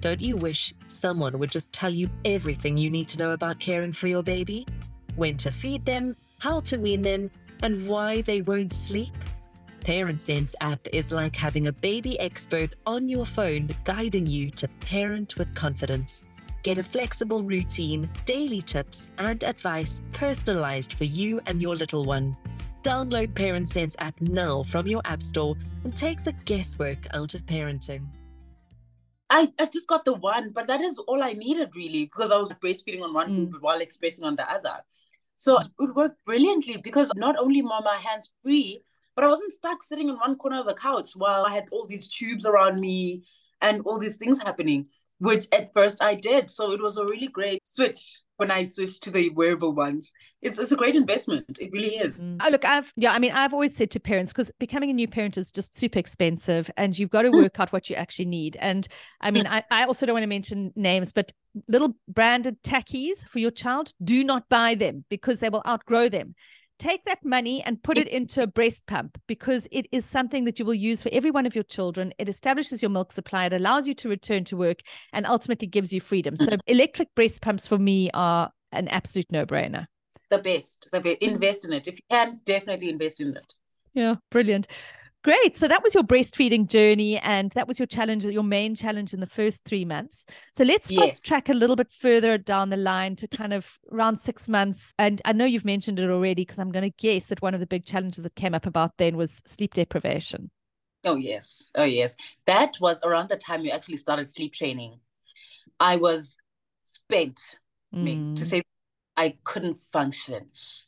Don't 0.00 0.20
you 0.20 0.36
wish 0.36 0.74
someone 0.86 1.38
would 1.38 1.52
just 1.52 1.72
tell 1.72 1.92
you 1.92 2.10
everything 2.24 2.76
you 2.76 2.90
need 2.90 3.06
to 3.08 3.18
know 3.18 3.30
about 3.30 3.60
caring 3.60 3.92
for 3.92 4.08
your 4.08 4.24
baby? 4.24 4.66
When 5.14 5.36
to 5.36 5.52
feed 5.52 5.86
them, 5.86 6.16
how 6.40 6.58
to 6.62 6.76
wean 6.76 7.02
them, 7.02 7.30
and 7.62 7.86
why 7.86 8.22
they 8.22 8.42
won't 8.42 8.72
sleep? 8.72 9.12
Parent 9.82 10.20
Sense 10.20 10.54
app 10.60 10.78
is 10.92 11.10
like 11.10 11.34
having 11.34 11.66
a 11.66 11.72
baby 11.72 12.18
expert 12.20 12.76
on 12.86 13.08
your 13.08 13.24
phone 13.24 13.68
guiding 13.82 14.26
you 14.26 14.48
to 14.52 14.68
parent 14.68 15.36
with 15.36 15.52
confidence. 15.56 16.24
Get 16.62 16.78
a 16.78 16.84
flexible 16.84 17.42
routine, 17.42 18.08
daily 18.24 18.62
tips, 18.62 19.10
and 19.18 19.42
advice 19.42 20.00
personalized 20.12 20.94
for 20.94 21.02
you 21.02 21.40
and 21.46 21.60
your 21.60 21.74
little 21.74 22.04
one. 22.04 22.36
Download 22.84 23.34
Parent 23.34 23.68
Sense 23.68 23.96
app 23.98 24.20
now 24.20 24.62
from 24.62 24.86
your 24.86 25.02
app 25.04 25.20
store 25.20 25.56
and 25.82 25.96
take 25.96 26.22
the 26.22 26.32
guesswork 26.44 26.98
out 27.12 27.34
of 27.34 27.44
parenting. 27.46 28.06
I, 29.30 29.52
I 29.58 29.66
just 29.66 29.88
got 29.88 30.04
the 30.04 30.14
one, 30.14 30.50
but 30.50 30.68
that 30.68 30.80
is 30.80 30.96
all 30.98 31.24
I 31.24 31.32
needed 31.32 31.74
really 31.74 32.04
because 32.04 32.30
I 32.30 32.36
was 32.36 32.52
breastfeeding 32.52 33.02
on 33.02 33.14
one 33.14 33.48
mm. 33.48 33.60
while 33.60 33.80
expressing 33.80 34.24
on 34.24 34.36
the 34.36 34.48
other. 34.48 34.76
So 35.34 35.58
it 35.58 35.94
worked 35.96 36.24
brilliantly 36.24 36.76
because 36.76 37.10
not 37.16 37.36
only 37.36 37.62
were 37.62 37.80
my 37.82 37.96
hands 37.96 38.30
free, 38.44 38.82
but 39.14 39.24
I 39.24 39.28
wasn't 39.28 39.52
stuck 39.52 39.82
sitting 39.82 40.08
in 40.08 40.16
one 40.16 40.36
corner 40.36 40.60
of 40.60 40.66
the 40.66 40.74
couch 40.74 41.10
while 41.14 41.44
I 41.44 41.52
had 41.52 41.68
all 41.72 41.86
these 41.86 42.08
tubes 42.08 42.46
around 42.46 42.80
me 42.80 43.22
and 43.60 43.82
all 43.82 43.98
these 43.98 44.16
things 44.16 44.42
happening, 44.42 44.86
which 45.18 45.46
at 45.52 45.72
first 45.74 46.02
I 46.02 46.14
did. 46.14 46.50
So 46.50 46.72
it 46.72 46.80
was 46.80 46.96
a 46.96 47.04
really 47.04 47.28
great 47.28 47.66
switch 47.66 48.20
when 48.38 48.50
I 48.50 48.64
switched 48.64 49.04
to 49.04 49.10
the 49.10 49.30
wearable 49.30 49.74
ones. 49.74 50.10
It's, 50.40 50.58
it's 50.58 50.72
a 50.72 50.76
great 50.76 50.96
investment. 50.96 51.58
It 51.60 51.70
really 51.72 51.96
is. 51.96 52.24
Mm. 52.24 52.40
Oh, 52.44 52.48
look, 52.50 52.64
I've, 52.64 52.92
yeah, 52.96 53.12
I 53.12 53.20
mean, 53.20 53.30
I've 53.30 53.52
always 53.52 53.76
said 53.76 53.92
to 53.92 54.00
parents, 54.00 54.32
because 54.32 54.50
becoming 54.58 54.90
a 54.90 54.94
new 54.94 55.06
parent 55.06 55.38
is 55.38 55.52
just 55.52 55.76
super 55.76 56.00
expensive 56.00 56.68
and 56.76 56.98
you've 56.98 57.10
got 57.10 57.22
to 57.22 57.30
mm. 57.30 57.40
work 57.40 57.60
out 57.60 57.72
what 57.72 57.88
you 57.88 57.94
actually 57.94 58.24
need. 58.24 58.56
And 58.58 58.88
I 59.20 59.30
mean, 59.30 59.44
mm. 59.44 59.52
I, 59.52 59.64
I 59.70 59.84
also 59.84 60.06
don't 60.06 60.14
want 60.14 60.24
to 60.24 60.28
mention 60.28 60.72
names, 60.74 61.12
but 61.12 61.30
little 61.68 61.94
branded 62.08 62.60
tackies 62.64 63.24
for 63.28 63.38
your 63.38 63.52
child, 63.52 63.92
do 64.02 64.24
not 64.24 64.48
buy 64.48 64.74
them 64.74 65.04
because 65.08 65.38
they 65.38 65.50
will 65.50 65.62
outgrow 65.66 66.08
them 66.08 66.34
take 66.82 67.04
that 67.04 67.24
money 67.24 67.62
and 67.62 67.80
put 67.80 67.96
it 67.96 68.08
into 68.08 68.42
a 68.42 68.46
breast 68.46 68.86
pump 68.86 69.16
because 69.28 69.68
it 69.70 69.86
is 69.92 70.04
something 70.04 70.44
that 70.44 70.58
you 70.58 70.64
will 70.64 70.74
use 70.74 71.00
for 71.00 71.10
every 71.12 71.30
one 71.30 71.46
of 71.46 71.54
your 71.54 71.62
children. 71.64 72.12
It 72.18 72.28
establishes 72.28 72.82
your 72.82 72.90
milk 72.90 73.12
supply, 73.12 73.46
it 73.46 73.52
allows 73.52 73.86
you 73.86 73.94
to 73.94 74.08
return 74.08 74.44
to 74.46 74.56
work, 74.56 74.80
and 75.12 75.24
ultimately 75.24 75.68
gives 75.68 75.92
you 75.92 76.00
freedom. 76.00 76.36
So, 76.36 76.56
electric 76.66 77.14
breast 77.14 77.40
pumps 77.40 77.68
for 77.68 77.78
me 77.78 78.10
are 78.14 78.50
an 78.72 78.88
absolute 78.88 79.30
no 79.30 79.46
brainer. 79.46 79.86
The 80.30 80.38
best. 80.38 80.88
The 80.90 81.00
best. 81.00 81.22
Invest 81.22 81.64
in 81.64 81.72
it. 81.72 81.86
If 81.86 81.98
you 81.98 82.04
can, 82.10 82.40
definitely 82.44 82.88
invest 82.88 83.20
in 83.20 83.36
it. 83.36 83.54
Yeah, 83.94 84.16
brilliant. 84.30 84.66
Great. 85.24 85.56
So 85.56 85.68
that 85.68 85.84
was 85.84 85.94
your 85.94 86.02
breastfeeding 86.02 86.68
journey, 86.68 87.16
and 87.18 87.52
that 87.52 87.68
was 87.68 87.78
your 87.78 87.86
challenge, 87.86 88.24
your 88.24 88.42
main 88.42 88.74
challenge 88.74 89.14
in 89.14 89.20
the 89.20 89.26
first 89.26 89.64
three 89.64 89.84
months. 89.84 90.26
So 90.52 90.64
let's 90.64 90.90
yes. 90.90 91.00
fast 91.00 91.26
track 91.26 91.48
a 91.48 91.54
little 91.54 91.76
bit 91.76 91.92
further 91.92 92.36
down 92.38 92.70
the 92.70 92.76
line 92.76 93.14
to 93.16 93.28
kind 93.28 93.52
of 93.52 93.78
around 93.92 94.18
six 94.18 94.48
months. 94.48 94.92
And 94.98 95.22
I 95.24 95.32
know 95.32 95.44
you've 95.44 95.64
mentioned 95.64 96.00
it 96.00 96.10
already 96.10 96.42
because 96.42 96.58
I'm 96.58 96.72
going 96.72 96.90
to 96.90 96.96
guess 96.98 97.26
that 97.26 97.40
one 97.40 97.54
of 97.54 97.60
the 97.60 97.68
big 97.68 97.84
challenges 97.84 98.24
that 98.24 98.34
came 98.34 98.52
up 98.52 98.66
about 98.66 98.96
then 98.98 99.16
was 99.16 99.42
sleep 99.46 99.74
deprivation. 99.74 100.50
Oh, 101.04 101.16
yes. 101.16 101.70
Oh, 101.76 101.84
yes. 101.84 102.16
That 102.46 102.76
was 102.80 103.00
around 103.04 103.28
the 103.28 103.36
time 103.36 103.64
you 103.64 103.70
actually 103.70 103.98
started 103.98 104.26
sleep 104.26 104.52
training. 104.52 104.98
I 105.78 105.96
was 105.96 106.36
spent, 106.82 107.40
mm. 107.94 108.36
to 108.36 108.44
say 108.44 108.62
I 109.16 109.34
couldn't 109.44 109.78
function. 109.78 110.46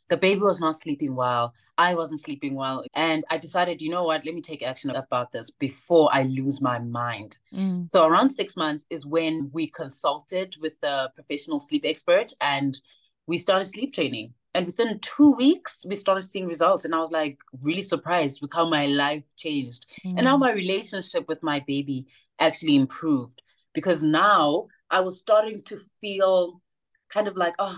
The 0.09 0.17
baby 0.17 0.41
was 0.41 0.59
not 0.59 0.75
sleeping 0.75 1.15
well. 1.15 1.53
I 1.77 1.93
wasn't 1.93 2.21
sleeping 2.21 2.55
well. 2.55 2.85
And 2.93 3.23
I 3.29 3.37
decided, 3.37 3.81
you 3.81 3.89
know 3.89 4.03
what, 4.03 4.25
let 4.25 4.33
me 4.33 4.41
take 4.41 4.63
action 4.63 4.89
about 4.91 5.31
this 5.31 5.49
before 5.49 6.09
I 6.11 6.23
lose 6.23 6.61
my 6.61 6.79
mind. 6.79 7.37
Mm. 7.53 7.91
So 7.91 8.05
around 8.05 8.29
six 8.29 8.55
months 8.55 8.85
is 8.89 9.05
when 9.05 9.49
we 9.51 9.67
consulted 9.67 10.55
with 10.61 10.73
a 10.83 11.09
professional 11.15 11.59
sleep 11.59 11.83
expert 11.85 12.31
and 12.39 12.79
we 13.27 13.37
started 13.37 13.65
sleep 13.65 13.93
training. 13.93 14.33
And 14.53 14.65
within 14.65 14.99
two 14.99 15.33
weeks, 15.33 15.85
we 15.85 15.95
started 15.95 16.21
seeing 16.21 16.47
results. 16.47 16.85
And 16.85 16.95
I 16.95 16.99
was 16.99 17.11
like 17.11 17.37
really 17.61 17.81
surprised 17.81 18.39
with 18.41 18.53
how 18.53 18.69
my 18.69 18.85
life 18.85 19.23
changed 19.35 19.85
mm. 20.05 20.17
and 20.17 20.25
how 20.25 20.37
mm. 20.37 20.41
my 20.41 20.53
relationship 20.53 21.27
with 21.27 21.43
my 21.43 21.61
baby 21.67 22.05
actually 22.39 22.75
improved. 22.75 23.41
Because 23.73 24.01
now 24.03 24.67
I 24.89 25.01
was 25.01 25.19
starting 25.19 25.61
to 25.63 25.81
feel 25.99 26.61
kind 27.09 27.27
of 27.27 27.35
like, 27.35 27.55
oh, 27.59 27.77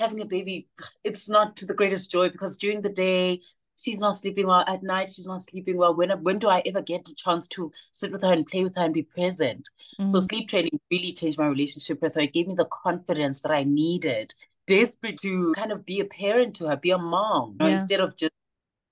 having 0.00 0.20
a 0.20 0.26
baby, 0.26 0.68
it's 1.04 1.28
not 1.28 1.56
the 1.56 1.74
greatest 1.74 2.10
joy 2.10 2.28
because 2.28 2.56
during 2.56 2.82
the 2.82 2.90
day, 2.90 3.40
she's 3.76 4.00
not 4.00 4.16
sleeping 4.16 4.46
well. 4.46 4.64
At 4.66 4.82
night, 4.82 5.10
she's 5.14 5.26
not 5.26 5.42
sleeping 5.42 5.76
well. 5.76 5.94
When 5.94 6.10
when 6.22 6.38
do 6.38 6.48
I 6.48 6.62
ever 6.66 6.82
get 6.82 7.04
the 7.04 7.14
chance 7.14 7.48
to 7.48 7.72
sit 7.92 8.12
with 8.12 8.22
her 8.22 8.32
and 8.32 8.46
play 8.46 8.64
with 8.64 8.76
her 8.76 8.84
and 8.84 8.94
be 8.94 9.02
present? 9.02 9.68
Mm-hmm. 9.98 10.08
So 10.08 10.20
sleep 10.20 10.48
training 10.48 10.80
really 10.90 11.12
changed 11.12 11.38
my 11.38 11.46
relationship 11.46 12.02
with 12.02 12.14
her. 12.14 12.22
It 12.22 12.32
gave 12.32 12.48
me 12.48 12.54
the 12.54 12.66
confidence 12.66 13.42
that 13.42 13.52
I 13.52 13.64
needed, 13.64 14.34
desperate 14.66 15.20
to 15.20 15.52
kind 15.54 15.72
of 15.72 15.86
be 15.86 16.00
a 16.00 16.04
parent 16.04 16.56
to 16.56 16.68
her, 16.68 16.76
be 16.76 16.90
a 16.90 16.98
mom, 16.98 17.56
yeah. 17.60 17.68
instead 17.68 18.00
of 18.00 18.16
just 18.16 18.32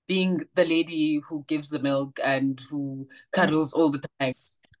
being 0.07 0.41
the 0.55 0.65
lady 0.65 1.21
who 1.27 1.45
gives 1.47 1.69
the 1.69 1.79
milk 1.79 2.19
and 2.23 2.59
who 2.69 3.07
cuddles 3.31 3.73
all 3.73 3.89
the 3.89 4.03
time. 4.19 4.33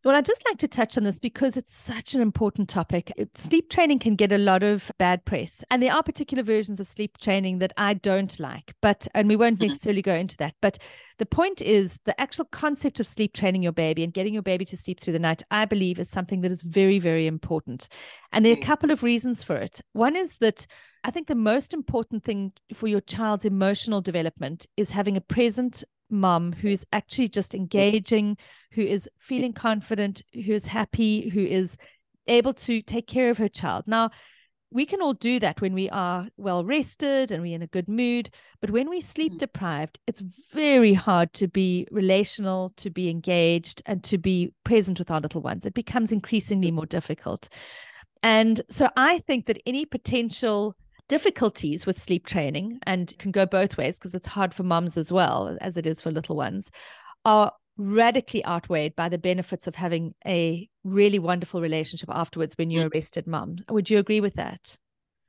Well, 0.05 0.15
I'd 0.15 0.25
just 0.25 0.45
like 0.45 0.57
to 0.59 0.67
touch 0.69 0.97
on 0.97 1.03
this 1.03 1.19
because 1.19 1.57
it's 1.57 1.75
such 1.75 2.13
an 2.13 2.21
important 2.21 2.69
topic. 2.69 3.11
Sleep 3.35 3.69
training 3.69 3.99
can 3.99 4.15
get 4.15 4.31
a 4.31 4.37
lot 4.37 4.63
of 4.63 4.89
bad 4.97 5.25
press, 5.25 5.61
and 5.69 5.83
there 5.83 5.93
are 5.93 6.01
particular 6.01 6.41
versions 6.41 6.79
of 6.79 6.87
sleep 6.87 7.17
training 7.17 7.59
that 7.59 7.73
I 7.75 7.95
don't 7.95 8.39
like, 8.39 8.73
but, 8.81 9.09
and 9.13 9.27
we 9.27 9.35
won't 9.35 9.59
mm-hmm. 9.59 9.67
necessarily 9.67 10.01
go 10.01 10.15
into 10.15 10.37
that. 10.37 10.55
But 10.61 10.77
the 11.17 11.25
point 11.25 11.61
is 11.61 11.99
the 12.05 12.19
actual 12.19 12.45
concept 12.45 13.01
of 13.01 13.07
sleep 13.07 13.33
training 13.33 13.61
your 13.61 13.73
baby 13.73 14.05
and 14.05 14.13
getting 14.13 14.33
your 14.33 14.41
baby 14.41 14.63
to 14.65 14.77
sleep 14.77 15.01
through 15.01 15.13
the 15.13 15.19
night, 15.19 15.43
I 15.51 15.65
believe, 15.65 15.99
is 15.99 16.09
something 16.09 16.39
that 16.41 16.51
is 16.51 16.61
very, 16.61 16.99
very 16.99 17.27
important. 17.27 17.89
And 18.31 18.45
there 18.45 18.53
are 18.53 18.57
a 18.57 18.61
couple 18.61 18.91
of 18.91 19.03
reasons 19.03 19.43
for 19.43 19.57
it. 19.57 19.81
One 19.91 20.15
is 20.15 20.37
that 20.37 20.65
I 21.03 21.11
think 21.11 21.27
the 21.27 21.35
most 21.35 21.73
important 21.73 22.23
thing 22.23 22.53
for 22.73 22.87
your 22.87 23.01
child's 23.01 23.43
emotional 23.43 23.99
development 23.99 24.65
is 24.77 24.91
having 24.91 25.17
a 25.17 25.21
present 25.21 25.83
mom 26.09 26.51
who's 26.51 26.85
actually 26.91 27.29
just 27.29 27.55
engaging, 27.55 28.37
who 28.71 28.81
is 28.81 29.09
feeling 29.19 29.53
confident, 29.53 30.21
who 30.33 30.53
is 30.53 30.65
happy, 30.65 31.29
who 31.29 31.41
is 31.41 31.77
able 32.27 32.53
to 32.53 32.81
take 32.81 33.07
care 33.07 33.29
of 33.29 33.37
her 33.37 33.47
child. 33.47 33.87
Now, 33.87 34.11
we 34.71 34.85
can 34.85 35.01
all 35.01 35.13
do 35.13 35.39
that 35.39 35.61
when 35.61 35.73
we 35.73 35.89
are 35.89 36.27
well 36.37 36.63
rested 36.63 37.31
and 37.31 37.41
we're 37.41 37.55
in 37.55 37.63
a 37.63 37.67
good 37.67 37.87
mood. 37.89 38.29
But 38.61 38.69
when 38.69 38.89
we 38.89 39.01
sleep 39.01 39.33
mm. 39.33 39.39
deprived, 39.39 39.99
it's 40.05 40.21
very 40.53 40.93
hard 40.93 41.33
to 41.33 41.47
be 41.47 41.87
relational, 41.89 42.71
to 42.77 42.91
be 42.91 43.09
engaged, 43.09 43.81
and 43.87 44.03
to 44.03 44.17
be 44.17 44.53
present 44.63 44.99
with 44.99 45.09
our 45.09 45.21
little 45.21 45.41
ones. 45.41 45.65
It 45.65 45.73
becomes 45.73 46.11
increasingly 46.11 46.69
more 46.69 46.85
difficult. 46.85 47.49
And 48.21 48.61
so 48.69 48.89
I 48.95 49.19
think 49.19 49.47
that 49.47 49.61
any 49.65 49.85
potential 49.85 50.75
difficulties 51.09 51.85
with 51.85 52.01
sleep 52.01 52.25
training 52.25 52.79
and 52.83 53.17
can 53.17 53.31
go 53.31 53.45
both 53.45 53.77
ways 53.77 53.99
because 53.99 54.15
it's 54.15 54.27
hard 54.27 54.53
for 54.53 54.63
mums 54.63 54.97
as 54.97 55.11
well 55.11 55.57
as 55.59 55.75
it 55.75 55.85
is 55.85 56.01
for 56.01 56.11
little 56.11 56.35
ones 56.35 56.71
are 57.25 57.51
radically 57.77 58.45
outweighed 58.45 58.95
by 58.95 59.09
the 59.09 59.17
benefits 59.17 59.65
of 59.65 59.75
having 59.75 60.13
a 60.25 60.69
really 60.83 61.19
wonderful 61.19 61.61
relationship 61.61 62.09
afterwards 62.11 62.55
when 62.57 62.69
you're 62.69 62.87
a 62.87 62.91
rested 62.93 63.25
mum. 63.25 63.57
Would 63.69 63.89
you 63.89 63.97
agree 63.97 64.21
with 64.21 64.35
that? 64.35 64.77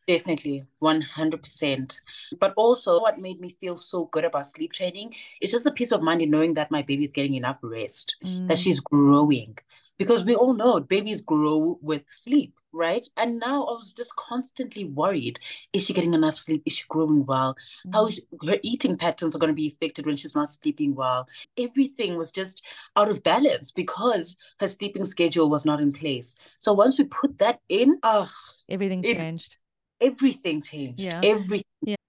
Definitely, 0.07 0.65
100%. 0.83 2.01
But 2.41 2.53
also, 2.57 3.01
what 3.01 3.21
made 3.21 3.41
me 3.41 3.57
feel 3.61 3.77
so 3.77 4.07
good 4.07 4.25
about 4.25 4.49
sleep 4.49 4.73
training 4.73 5.15
is 5.41 5.53
just 5.53 5.67
a 5.67 5.71
peace 5.71 5.93
of 5.93 6.03
mind 6.03 6.23
in 6.23 6.31
knowing 6.31 6.55
that 6.55 6.71
my 6.71 6.83
baby 6.83 7.05
is 7.05 7.13
getting 7.13 7.35
enough 7.35 7.59
rest, 7.63 8.17
mm. 8.25 8.49
that 8.49 8.59
she's 8.59 8.81
growing. 8.81 9.57
Because 10.01 10.25
we 10.25 10.35
all 10.35 10.55
know 10.55 10.81
babies 10.81 11.21
grow 11.21 11.79
with 11.83 12.09
sleep, 12.09 12.59
right? 12.73 13.05
And 13.19 13.39
now 13.39 13.65
I 13.65 13.73
was 13.73 13.93
just 13.93 14.17
constantly 14.17 14.85
worried 14.85 15.39
is 15.75 15.85
she 15.85 15.93
getting 15.93 16.15
enough 16.15 16.37
sleep? 16.37 16.63
Is 16.65 16.73
she 16.73 16.85
growing 16.89 17.27
well? 17.27 17.55
Mm. 17.87 17.93
How 17.93 18.07
is 18.07 18.19
her 18.47 18.57
eating 18.63 18.97
patterns 18.97 19.37
are 19.37 19.39
going 19.39 19.53
to 19.53 19.55
be 19.55 19.69
affected 19.69 20.07
when 20.07 20.17
she's 20.17 20.35
not 20.35 20.49
sleeping 20.49 20.95
well? 20.95 21.29
Everything 21.59 22.17
was 22.17 22.33
just 22.33 22.65
out 22.97 23.11
of 23.11 23.23
balance 23.23 23.73
because 23.73 24.39
her 24.59 24.69
sleeping 24.69 25.05
schedule 25.05 25.51
was 25.51 25.67
not 25.67 25.81
in 25.81 25.93
place. 25.93 26.35
So 26.57 26.73
once 26.73 26.99
we 26.99 27.05
put 27.05 27.37
that 27.37 27.61
in, 27.69 27.99
oh, 28.03 28.31
everything 28.71 29.05
it, 29.05 29.19
changed 29.19 29.57
everything 30.01 30.63
changed. 30.63 31.01
Yeah. 31.01 31.21
Everything. 31.23 31.65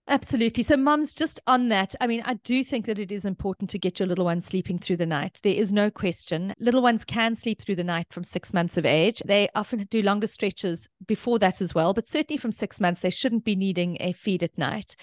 Absolutely. 0.07 0.63
So, 0.63 0.75
mums, 0.75 1.13
just 1.13 1.39
on 1.45 1.69
that, 1.69 1.93
I 2.01 2.07
mean, 2.07 2.23
I 2.25 2.33
do 2.33 2.63
think 2.63 2.85
that 2.87 2.99
it 2.99 3.11
is 3.11 3.23
important 3.23 3.69
to 3.69 3.79
get 3.79 3.99
your 3.99 4.07
little 4.07 4.25
ones 4.25 4.45
sleeping 4.45 4.79
through 4.79 4.97
the 4.97 5.05
night. 5.05 5.39
There 5.43 5.53
is 5.53 5.71
no 5.71 5.91
question. 5.91 6.53
Little 6.59 6.81
ones 6.81 7.05
can 7.05 7.35
sleep 7.35 7.61
through 7.61 7.75
the 7.75 7.83
night 7.83 8.07
from 8.09 8.23
six 8.23 8.51
months 8.51 8.77
of 8.77 8.85
age. 8.85 9.21
They 9.25 9.47
often 9.55 9.87
do 9.89 10.01
longer 10.01 10.27
stretches 10.27 10.89
before 11.05 11.37
that 11.39 11.61
as 11.61 11.75
well, 11.75 11.93
but 11.93 12.07
certainly 12.07 12.37
from 12.37 12.51
six 12.51 12.81
months, 12.81 13.01
they 13.01 13.11
shouldn't 13.11 13.45
be 13.45 13.55
needing 13.55 13.95
a 13.99 14.11
feed 14.11 14.41
at 14.41 14.57
night. 14.57 14.95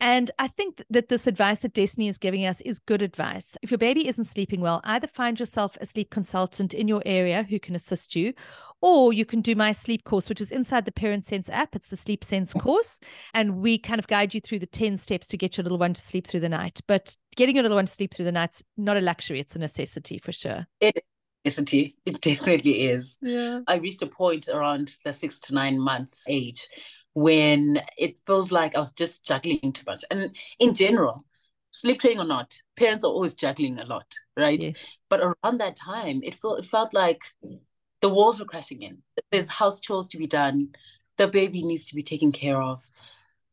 And 0.00 0.30
I 0.38 0.48
think 0.48 0.82
that 0.90 1.08
this 1.08 1.26
advice 1.26 1.60
that 1.60 1.72
Destiny 1.72 2.08
is 2.08 2.18
giving 2.18 2.44
us 2.44 2.60
is 2.60 2.78
good 2.78 3.02
advice. 3.02 3.56
If 3.62 3.70
your 3.70 3.78
baby 3.78 4.06
isn't 4.06 4.26
sleeping 4.26 4.60
well, 4.60 4.80
either 4.84 5.06
find 5.06 5.40
yourself 5.40 5.78
a 5.80 5.86
sleep 5.86 6.10
consultant 6.10 6.74
in 6.74 6.88
your 6.88 7.02
area 7.06 7.44
who 7.48 7.58
can 7.58 7.74
assist 7.74 8.14
you, 8.14 8.34
or 8.82 9.12
you 9.12 9.24
can 9.24 9.40
do 9.40 9.54
my 9.54 9.72
sleep 9.72 10.04
course, 10.04 10.28
which 10.28 10.40
is 10.40 10.52
inside 10.52 10.84
the 10.84 10.92
Parent 10.92 11.24
Sense 11.24 11.48
app. 11.48 11.74
It's 11.74 11.88
the 11.88 11.96
Sleep 11.96 12.24
Sense 12.24 12.52
course. 12.52 13.00
And 13.32 13.58
we 13.58 13.78
kind 13.78 13.98
of 13.98 14.08
guide 14.08 14.34
you 14.34 14.40
through 14.40 14.58
the 14.58 14.66
10 14.66 14.98
steps 14.98 15.28
to 15.28 15.38
get 15.38 15.56
your 15.56 15.62
little 15.62 15.78
one 15.78 15.94
to 15.94 16.00
sleep 16.00 16.26
through 16.26 16.40
the 16.40 16.48
night. 16.48 16.80
But 16.88 17.16
getting 17.36 17.56
your 17.56 17.62
little 17.62 17.76
one 17.76 17.86
to 17.86 17.92
sleep 17.92 18.12
through 18.12 18.24
the 18.26 18.32
night's 18.32 18.62
not 18.76 18.96
a 18.96 19.00
luxury, 19.00 19.40
it's 19.40 19.56
a 19.56 19.60
necessity 19.60 20.18
for 20.18 20.32
sure. 20.32 20.66
It 20.80 21.04
necessity. 21.44 21.96
It 22.04 22.20
definitely 22.20 22.86
is. 22.86 23.18
Yeah. 23.22 23.60
I 23.66 23.76
reached 23.76 24.02
a 24.02 24.06
point 24.06 24.48
around 24.48 24.96
the 25.04 25.12
six 25.12 25.40
to 25.40 25.54
nine 25.54 25.78
months 25.78 26.24
age 26.28 26.68
when 27.14 27.80
it 27.96 28.18
feels 28.26 28.52
like 28.52 28.74
I 28.74 28.80
was 28.80 28.92
just 28.92 29.24
juggling 29.24 29.72
too 29.72 29.84
much. 29.86 30.04
And 30.10 30.34
in 30.58 30.74
general, 30.74 31.24
sleep 31.70 32.00
training 32.00 32.20
or 32.20 32.24
not, 32.24 32.54
parents 32.76 33.04
are 33.04 33.08
always 33.08 33.34
juggling 33.34 33.78
a 33.78 33.84
lot, 33.84 34.06
right? 34.36 34.62
Yes. 34.62 34.76
But 35.08 35.20
around 35.20 35.58
that 35.58 35.76
time, 35.76 36.20
it 36.22 36.34
felt 36.34 36.58
it 36.58 36.64
felt 36.64 36.94
like 36.94 37.22
the 38.02 38.08
walls 38.08 38.38
were 38.38 38.44
crashing 38.44 38.82
in. 38.82 38.98
There's 39.30 39.48
house 39.48 39.80
chores 39.80 40.08
to 40.08 40.18
be 40.18 40.26
done. 40.26 40.70
The 41.16 41.28
baby 41.28 41.62
needs 41.62 41.86
to 41.86 41.94
be 41.94 42.02
taken 42.02 42.32
care 42.32 42.60
of. 42.60 42.90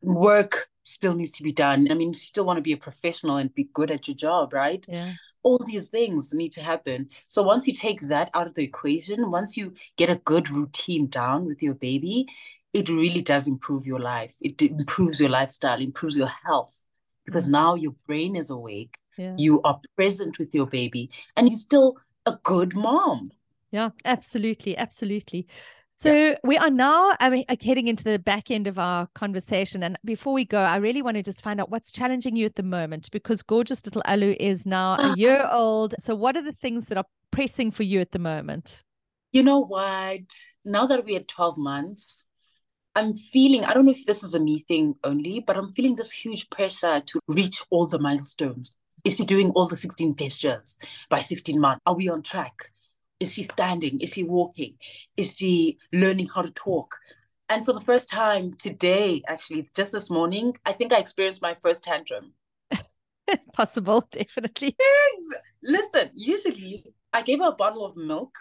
Work 0.01 0.69
still 0.83 1.13
needs 1.13 1.31
to 1.37 1.43
be 1.43 1.51
done. 1.51 1.87
I 1.91 1.93
mean, 1.93 2.09
you 2.09 2.13
still 2.15 2.45
want 2.45 2.57
to 2.57 2.63
be 2.63 2.73
a 2.73 2.77
professional 2.77 3.37
and 3.37 3.53
be 3.53 3.69
good 3.73 3.91
at 3.91 4.07
your 4.07 4.15
job, 4.15 4.53
right? 4.53 4.83
Yeah. 4.89 5.13
All 5.43 5.63
these 5.65 5.87
things 5.87 6.33
need 6.33 6.51
to 6.53 6.63
happen. 6.63 7.09
So 7.27 7.43
once 7.43 7.67
you 7.67 7.73
take 7.73 8.01
that 8.07 8.29
out 8.33 8.47
of 8.47 8.55
the 8.55 8.63
equation, 8.63 9.31
once 9.31 9.55
you 9.55 9.73
get 9.97 10.09
a 10.09 10.15
good 10.15 10.49
routine 10.49 11.07
down 11.07 11.45
with 11.45 11.61
your 11.61 11.75
baby, 11.75 12.25
it 12.73 12.89
really 12.89 13.21
does 13.21 13.47
improve 13.47 13.85
your 13.85 13.99
life. 13.99 14.35
It 14.41 14.61
improves 14.61 15.19
your 15.19 15.29
lifestyle, 15.29 15.79
improves 15.79 16.17
your 16.17 16.27
health 16.27 16.77
because 17.25 17.47
mm. 17.47 17.51
now 17.51 17.75
your 17.75 17.93
brain 18.07 18.35
is 18.35 18.49
awake. 18.49 18.97
Yeah. 19.17 19.35
You 19.37 19.61
are 19.61 19.79
present 19.95 20.39
with 20.39 20.55
your 20.55 20.65
baby 20.65 21.11
and 21.37 21.47
you're 21.47 21.57
still 21.57 21.97
a 22.25 22.37
good 22.43 22.75
mom. 22.75 23.31
Yeah, 23.71 23.89
absolutely. 24.05 24.77
Absolutely. 24.77 25.47
So 25.99 26.13
yeah. 26.13 26.35
we 26.45 26.57
are 26.57 26.69
now 26.69 27.13
I 27.19 27.29
mean, 27.29 27.43
heading 27.61 27.87
into 27.87 28.05
the 28.05 28.19
back 28.19 28.49
end 28.49 28.67
of 28.67 28.79
our 28.79 29.07
conversation. 29.15 29.83
And 29.83 29.99
before 30.05 30.33
we 30.33 30.45
go, 30.45 30.59
I 30.59 30.77
really 30.77 31.01
want 31.01 31.17
to 31.17 31.23
just 31.23 31.43
find 31.43 31.59
out 31.59 31.69
what's 31.69 31.91
challenging 31.91 32.37
you 32.37 32.45
at 32.45 32.55
the 32.55 32.63
moment 32.63 33.11
because 33.11 33.43
gorgeous 33.43 33.85
little 33.85 34.01
Alu 34.05 34.35
is 34.39 34.65
now 34.65 34.93
a 34.93 34.95
uh-huh. 34.95 35.15
year 35.17 35.49
old. 35.51 35.95
So, 35.99 36.15
what 36.15 36.37
are 36.37 36.41
the 36.41 36.53
things 36.53 36.85
that 36.85 36.97
are 36.97 37.05
pressing 37.31 37.71
for 37.71 37.83
you 37.83 37.99
at 37.99 38.11
the 38.11 38.19
moment? 38.19 38.81
You 39.33 39.43
know 39.43 39.59
what? 39.59 40.21
Now 40.63 40.87
that 40.87 41.03
we're 41.05 41.19
at 41.19 41.27
12 41.27 41.57
months, 41.57 42.25
I'm 42.95 43.15
feeling, 43.15 43.65
I 43.65 43.73
don't 43.73 43.85
know 43.85 43.91
if 43.91 44.05
this 44.05 44.23
is 44.23 44.33
a 44.33 44.39
me 44.39 44.63
thing 44.67 44.95
only, 45.03 45.41
but 45.41 45.57
I'm 45.57 45.73
feeling 45.73 45.95
this 45.95 46.11
huge 46.11 46.49
pressure 46.49 47.01
to 47.01 47.19
reach 47.27 47.61
all 47.69 47.87
the 47.87 47.99
milestones. 47.99 48.77
Is 49.03 49.17
she 49.17 49.25
doing 49.25 49.51
all 49.51 49.67
the 49.67 49.75
16 49.75 50.15
gestures 50.15 50.77
by 51.09 51.21
16 51.21 51.59
months? 51.59 51.81
Are 51.85 51.95
we 51.95 52.09
on 52.09 52.21
track? 52.21 52.71
Is 53.19 53.33
she 53.33 53.43
standing? 53.43 53.99
Is 53.99 54.13
she 54.13 54.23
walking? 54.23 54.75
Is 55.17 55.35
she 55.35 55.77
learning 55.91 56.27
how 56.33 56.41
to 56.41 56.51
talk? 56.51 56.95
And 57.49 57.65
for 57.65 57.73
the 57.73 57.81
first 57.81 58.09
time 58.09 58.53
today, 58.53 59.21
actually, 59.27 59.69
just 59.75 59.91
this 59.91 60.09
morning, 60.09 60.55
I 60.65 60.71
think 60.71 60.93
I 60.93 60.99
experienced 60.99 61.41
my 61.41 61.55
first 61.63 61.83
tantrum. 61.83 62.33
Possible, 63.53 64.07
definitely. 64.11 64.75
Listen, 65.63 66.11
usually 66.15 66.85
I 67.11 67.23
gave 67.23 67.39
her 67.39 67.49
a 67.49 67.55
bottle 67.55 67.85
of 67.85 67.97
milk 67.97 68.37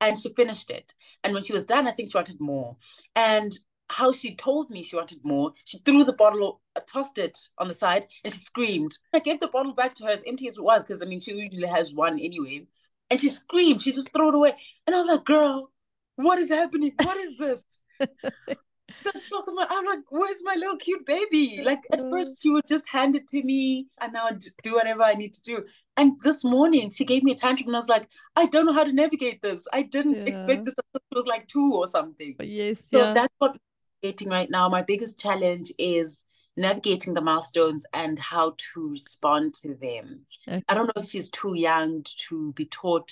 and 0.00 0.16
she 0.16 0.32
finished 0.34 0.70
it. 0.70 0.92
And 1.22 1.34
when 1.34 1.42
she 1.42 1.52
was 1.52 1.66
done, 1.66 1.86
I 1.86 1.90
think 1.90 2.10
she 2.10 2.18
wanted 2.18 2.40
more. 2.40 2.76
And 3.14 3.52
how 3.88 4.10
she 4.12 4.34
told 4.34 4.70
me 4.70 4.82
she 4.82 4.96
wanted 4.96 5.24
more, 5.24 5.52
she 5.64 5.78
threw 5.78 6.02
the 6.04 6.14
bottle, 6.14 6.60
uh, 6.74 6.80
tossed 6.90 7.18
it 7.18 7.36
on 7.58 7.68
the 7.68 7.74
side, 7.74 8.06
and 8.24 8.32
she 8.32 8.40
screamed. 8.40 8.96
I 9.12 9.18
gave 9.18 9.38
the 9.38 9.48
bottle 9.48 9.74
back 9.74 9.94
to 9.96 10.04
her 10.04 10.10
as 10.10 10.22
empty 10.26 10.48
as 10.48 10.56
it 10.56 10.64
was, 10.64 10.82
because 10.82 11.02
I 11.02 11.06
mean, 11.06 11.20
she 11.20 11.32
usually 11.34 11.68
has 11.68 11.92
one 11.94 12.18
anyway. 12.18 12.66
And 13.12 13.20
she 13.20 13.28
screamed, 13.28 13.82
she 13.82 13.92
just 13.92 14.10
threw 14.10 14.30
it 14.30 14.34
away. 14.34 14.54
And 14.86 14.96
I 14.96 14.98
was 14.98 15.06
like, 15.06 15.26
girl, 15.26 15.70
what 16.16 16.38
is 16.38 16.48
happening? 16.48 16.94
What 17.02 17.18
is 17.18 17.36
this? 17.36 17.62
I'm 18.00 19.84
like, 19.84 19.98
where's 20.08 20.42
my 20.42 20.54
little 20.54 20.78
cute 20.78 21.04
baby? 21.04 21.60
Like 21.62 21.80
at 21.92 22.00
first 22.10 22.42
she 22.42 22.48
would 22.48 22.66
just 22.66 22.88
hand 22.88 23.14
it 23.14 23.28
to 23.28 23.42
me 23.42 23.88
and 24.00 24.16
I 24.16 24.30
would 24.30 24.42
do 24.62 24.72
whatever 24.72 25.02
I 25.02 25.12
need 25.12 25.34
to 25.34 25.42
do. 25.42 25.62
And 25.98 26.18
this 26.22 26.42
morning 26.42 26.88
she 26.88 27.04
gave 27.04 27.22
me 27.22 27.32
a 27.32 27.34
tantrum 27.34 27.68
and 27.68 27.76
I 27.76 27.80
was 27.80 27.88
like, 27.90 28.08
I 28.34 28.46
don't 28.46 28.64
know 28.64 28.72
how 28.72 28.84
to 28.84 28.92
navigate 28.94 29.42
this. 29.42 29.66
I 29.74 29.82
didn't 29.82 30.26
yeah. 30.26 30.32
expect 30.32 30.64
this. 30.64 30.74
It 30.94 31.02
was 31.14 31.26
like 31.26 31.48
two 31.48 31.74
or 31.74 31.88
something. 31.88 32.34
Yes. 32.40 32.88
So 32.88 32.98
yeah. 32.98 33.12
that's 33.12 33.34
what 33.40 33.50
I'm 33.50 33.60
navigating 34.02 34.30
right 34.30 34.50
now. 34.50 34.70
My 34.70 34.80
biggest 34.80 35.20
challenge 35.20 35.70
is 35.76 36.24
navigating 36.56 37.14
the 37.14 37.20
milestones 37.20 37.86
and 37.92 38.18
how 38.18 38.54
to 38.56 38.88
respond 38.88 39.54
to 39.54 39.74
them. 39.74 40.26
Okay. 40.46 40.62
I 40.68 40.74
don't 40.74 40.86
know 40.86 41.02
if 41.02 41.08
she's 41.08 41.30
too 41.30 41.54
young 41.56 42.04
to 42.28 42.52
be 42.52 42.66
taught 42.66 43.10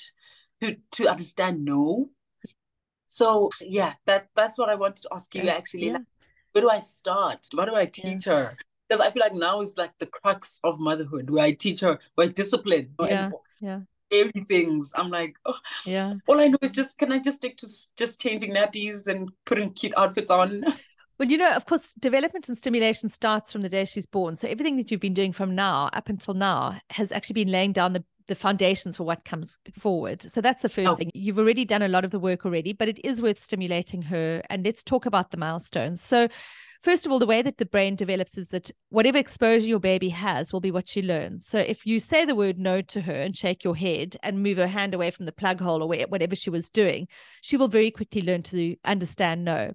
to, 0.62 0.76
to 0.92 1.08
understand 1.08 1.64
no 1.64 2.10
so 3.10 3.50
yeah, 3.60 3.94
that 4.06 4.28
that's 4.36 4.56
what 4.56 4.70
I 4.70 4.76
wanted 4.76 5.02
to 5.02 5.08
ask 5.12 5.34
you 5.34 5.48
actually. 5.48 5.86
Yeah. 5.86 5.94
Like, 5.94 6.02
where 6.52 6.62
do 6.62 6.70
I 6.70 6.78
start? 6.78 7.44
What 7.52 7.66
do 7.66 7.74
I 7.74 7.86
teach 7.86 8.26
yeah. 8.26 8.32
her? 8.32 8.56
Because 8.88 9.00
I 9.00 9.10
feel 9.10 9.20
like 9.20 9.34
now 9.34 9.60
is 9.60 9.76
like 9.76 9.90
the 9.98 10.06
crux 10.06 10.60
of 10.62 10.78
motherhood, 10.78 11.28
where 11.28 11.44
I 11.44 11.50
teach 11.52 11.80
her 11.80 11.98
where 12.14 12.28
discipline. 12.28 12.90
Yeah, 13.00 13.30
yeah. 13.60 13.80
Scary 14.12 14.30
things. 14.48 14.92
I'm 14.94 15.10
like, 15.10 15.34
oh, 15.44 15.58
yeah. 15.84 16.14
All 16.28 16.40
I 16.40 16.48
know 16.48 16.58
is 16.62 16.70
just 16.70 16.98
can 16.98 17.12
I 17.12 17.18
just 17.18 17.38
stick 17.38 17.56
to 17.58 17.68
just 17.96 18.20
changing 18.20 18.54
nappies 18.54 19.08
and 19.08 19.28
putting 19.44 19.72
cute 19.72 19.94
outfits 19.96 20.30
on. 20.30 20.64
Well, 21.20 21.28
you 21.28 21.36
know, 21.36 21.52
of 21.52 21.66
course, 21.66 21.92
development 21.92 22.48
and 22.48 22.56
stimulation 22.56 23.10
starts 23.10 23.52
from 23.52 23.60
the 23.60 23.68
day 23.68 23.84
she's 23.84 24.06
born. 24.06 24.36
So 24.36 24.48
everything 24.48 24.78
that 24.78 24.90
you've 24.90 25.02
been 25.02 25.12
doing 25.12 25.32
from 25.32 25.54
now 25.54 25.90
up 25.92 26.08
until 26.08 26.32
now 26.32 26.80
has 26.88 27.12
actually 27.12 27.44
been 27.44 27.52
laying 27.52 27.72
down 27.72 27.92
the 27.92 28.02
the 28.26 28.34
foundations 28.36 28.96
for 28.96 29.02
what 29.04 29.24
comes 29.24 29.58
forward. 29.76 30.22
So 30.22 30.40
that's 30.40 30.62
the 30.62 30.68
first 30.68 30.90
oh. 30.92 30.94
thing. 30.94 31.10
You've 31.12 31.38
already 31.38 31.64
done 31.64 31.82
a 31.82 31.88
lot 31.88 32.04
of 32.04 32.12
the 32.12 32.20
work 32.20 32.46
already, 32.46 32.72
but 32.72 32.88
it 32.88 33.04
is 33.04 33.20
worth 33.20 33.42
stimulating 33.42 34.02
her. 34.02 34.40
And 34.48 34.64
let's 34.64 34.84
talk 34.84 35.04
about 35.04 35.30
the 35.32 35.36
milestones. 35.36 36.00
So, 36.00 36.28
first 36.80 37.04
of 37.04 37.12
all, 37.12 37.18
the 37.18 37.26
way 37.26 37.42
that 37.42 37.58
the 37.58 37.66
brain 37.66 37.96
develops 37.96 38.38
is 38.38 38.48
that 38.50 38.70
whatever 38.88 39.18
exposure 39.18 39.66
your 39.66 39.80
baby 39.80 40.10
has 40.10 40.52
will 40.52 40.60
be 40.60 40.70
what 40.70 40.88
she 40.88 41.02
learns. 41.02 41.44
So, 41.44 41.58
if 41.58 41.84
you 41.84 42.00
say 42.00 42.24
the 42.24 42.36
word 42.36 42.56
no 42.56 42.80
to 42.82 43.00
her 43.02 43.12
and 43.12 43.36
shake 43.36 43.62
your 43.62 43.76
head 43.76 44.16
and 44.22 44.42
move 44.42 44.56
her 44.58 44.68
hand 44.68 44.94
away 44.94 45.10
from 45.10 45.26
the 45.26 45.32
plug 45.32 45.60
hole 45.60 45.82
or 45.82 45.88
whatever 45.88 46.36
she 46.36 46.48
was 46.48 46.70
doing, 46.70 47.08
she 47.42 47.58
will 47.58 47.68
very 47.68 47.90
quickly 47.90 48.22
learn 48.22 48.42
to 48.44 48.76
understand 48.84 49.44
no 49.44 49.74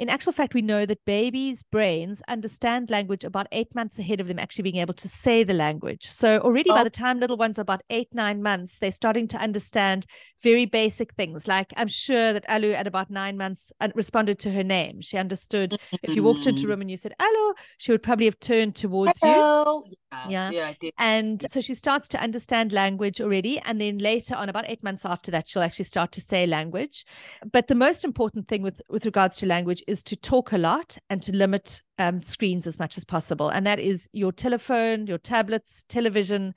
in 0.00 0.08
actual 0.08 0.32
fact, 0.32 0.54
we 0.54 0.62
know 0.62 0.86
that 0.86 1.04
babies' 1.04 1.62
brains 1.62 2.22
understand 2.26 2.88
language 2.88 3.22
about 3.22 3.46
eight 3.52 3.74
months 3.74 3.98
ahead 3.98 4.18
of 4.18 4.28
them 4.28 4.38
actually 4.38 4.62
being 4.62 4.76
able 4.76 4.94
to 4.94 5.08
say 5.10 5.44
the 5.44 5.52
language. 5.52 6.06
So, 6.06 6.38
already 6.38 6.70
oh. 6.70 6.74
by 6.74 6.84
the 6.84 6.88
time 6.88 7.20
little 7.20 7.36
ones 7.36 7.58
are 7.58 7.62
about 7.62 7.82
eight, 7.90 8.08
nine 8.14 8.42
months, 8.42 8.78
they're 8.78 8.92
starting 8.92 9.28
to 9.28 9.36
understand 9.36 10.06
very 10.42 10.64
basic 10.64 11.12
things. 11.16 11.46
Like, 11.46 11.74
I'm 11.76 11.88
sure 11.88 12.32
that 12.32 12.46
Alu, 12.48 12.72
at 12.72 12.86
about 12.86 13.10
nine 13.10 13.36
months, 13.36 13.74
uh, 13.82 13.88
responded 13.94 14.38
to 14.38 14.50
her 14.52 14.64
name. 14.64 15.02
She 15.02 15.18
understood 15.18 15.72
mm-hmm. 15.72 15.96
if 16.02 16.16
you 16.16 16.22
walked 16.22 16.46
into 16.46 16.60
a 16.60 16.62
mm-hmm. 16.62 16.70
room 16.70 16.80
and 16.80 16.90
you 16.90 16.96
said, 16.96 17.12
Alu, 17.20 17.54
she 17.76 17.92
would 17.92 18.02
probably 18.02 18.24
have 18.24 18.40
turned 18.40 18.76
towards 18.76 19.20
Hello. 19.20 19.82
you. 19.84 19.96
Yeah. 20.30 20.50
Yeah. 20.50 20.72
yeah. 20.80 20.90
And 20.96 21.44
so 21.50 21.60
she 21.60 21.74
starts 21.74 22.08
to 22.08 22.22
understand 22.22 22.72
language 22.72 23.20
already. 23.20 23.58
And 23.60 23.78
then 23.78 23.98
later 23.98 24.34
on, 24.34 24.48
about 24.48 24.64
eight 24.66 24.82
months 24.82 25.04
after 25.04 25.30
that, 25.30 25.46
she'll 25.46 25.62
actually 25.62 25.84
start 25.84 26.10
to 26.12 26.22
say 26.22 26.46
language. 26.46 27.04
But 27.52 27.68
the 27.68 27.74
most 27.74 28.02
important 28.02 28.48
thing 28.48 28.62
with, 28.62 28.80
with 28.88 29.04
regards 29.04 29.36
to 29.36 29.46
language 29.46 29.84
is 29.90 30.02
to 30.04 30.16
talk 30.16 30.52
a 30.52 30.58
lot 30.58 30.96
and 31.10 31.22
to 31.22 31.36
limit 31.36 31.82
um, 31.98 32.22
screens 32.22 32.66
as 32.66 32.78
much 32.78 32.96
as 32.96 33.04
possible. 33.04 33.48
And 33.48 33.66
that 33.66 33.78
is 33.78 34.08
your 34.12 34.32
telephone, 34.32 35.06
your 35.06 35.18
tablets, 35.18 35.84
television, 35.88 36.54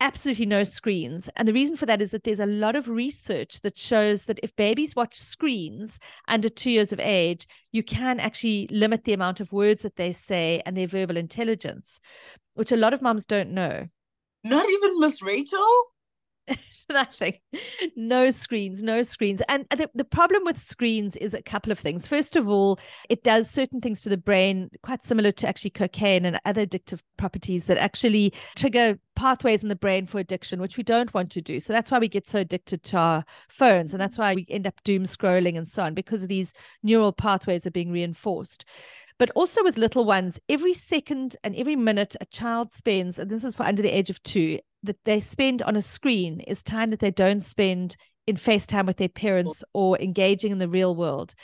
absolutely 0.00 0.46
no 0.46 0.64
screens. 0.64 1.28
And 1.36 1.46
the 1.46 1.52
reason 1.52 1.76
for 1.76 1.86
that 1.86 2.02
is 2.02 2.10
that 2.10 2.24
there's 2.24 2.40
a 2.40 2.46
lot 2.46 2.74
of 2.74 2.88
research 2.88 3.60
that 3.60 3.78
shows 3.78 4.24
that 4.24 4.40
if 4.42 4.54
babies 4.56 4.96
watch 4.96 5.18
screens 5.18 5.98
under 6.26 6.48
two 6.48 6.70
years 6.70 6.92
of 6.92 7.00
age, 7.00 7.46
you 7.70 7.82
can 7.82 8.18
actually 8.18 8.68
limit 8.70 9.04
the 9.04 9.12
amount 9.12 9.40
of 9.40 9.52
words 9.52 9.82
that 9.82 9.96
they 9.96 10.12
say 10.12 10.62
and 10.66 10.76
their 10.76 10.86
verbal 10.86 11.16
intelligence, 11.16 12.00
which 12.54 12.72
a 12.72 12.76
lot 12.76 12.94
of 12.94 13.02
moms 13.02 13.26
don't 13.26 13.50
know. 13.50 13.86
Not 14.42 14.68
even 14.68 14.98
Miss 14.98 15.22
Rachel? 15.22 15.91
nothing 16.90 17.34
no 17.96 18.30
screens 18.30 18.82
no 18.82 19.02
screens. 19.02 19.40
And 19.48 19.66
the, 19.70 19.88
the 19.94 20.04
problem 20.04 20.42
with 20.44 20.58
screens 20.58 21.16
is 21.16 21.34
a 21.34 21.42
couple 21.42 21.72
of 21.72 21.78
things. 21.78 22.06
First 22.06 22.36
of 22.36 22.48
all 22.48 22.78
it 23.08 23.22
does 23.22 23.48
certain 23.48 23.80
things 23.80 24.02
to 24.02 24.08
the 24.08 24.16
brain 24.16 24.70
quite 24.82 25.04
similar 25.04 25.32
to 25.32 25.48
actually 25.48 25.70
cocaine 25.70 26.24
and 26.24 26.40
other 26.44 26.66
addictive 26.66 27.00
properties 27.16 27.66
that 27.66 27.78
actually 27.78 28.32
trigger 28.56 28.98
pathways 29.14 29.62
in 29.62 29.68
the 29.68 29.76
brain 29.76 30.06
for 30.06 30.18
addiction 30.18 30.60
which 30.60 30.76
we 30.76 30.82
don't 30.82 31.14
want 31.14 31.30
to 31.30 31.40
do. 31.40 31.60
So 31.60 31.72
that's 31.72 31.90
why 31.90 31.98
we 31.98 32.08
get 32.08 32.26
so 32.26 32.40
addicted 32.40 32.82
to 32.84 32.96
our 32.96 33.24
phones 33.48 33.94
and 33.94 34.00
that's 34.00 34.18
why 34.18 34.34
we 34.34 34.46
end 34.48 34.66
up 34.66 34.82
doom 34.84 35.04
scrolling 35.04 35.56
and 35.56 35.68
so 35.68 35.84
on 35.84 35.94
because 35.94 36.26
these 36.26 36.52
neural 36.82 37.12
pathways 37.12 37.66
are 37.66 37.70
being 37.70 37.92
reinforced. 37.92 38.64
But 39.18 39.30
also 39.36 39.62
with 39.62 39.78
little 39.78 40.04
ones, 40.04 40.40
every 40.48 40.74
second 40.74 41.36
and 41.44 41.54
every 41.54 41.76
minute 41.76 42.16
a 42.20 42.26
child 42.26 42.72
spends, 42.72 43.20
and 43.20 43.30
this 43.30 43.44
is 43.44 43.54
for 43.54 43.62
under 43.62 43.80
the 43.82 43.96
age 43.96 44.10
of 44.10 44.22
two, 44.24 44.58
that 44.82 45.04
they 45.04 45.20
spend 45.20 45.62
on 45.62 45.76
a 45.76 45.82
screen 45.82 46.40
is 46.40 46.62
time 46.62 46.90
that 46.90 47.00
they 47.00 47.10
don't 47.10 47.42
spend 47.42 47.96
in 48.26 48.36
FaceTime 48.36 48.86
with 48.86 48.96
their 48.96 49.08
parents 49.08 49.64
or 49.72 49.98
engaging 50.00 50.52
in 50.52 50.58
the 50.58 50.68
real 50.68 50.94
world. 50.94 51.34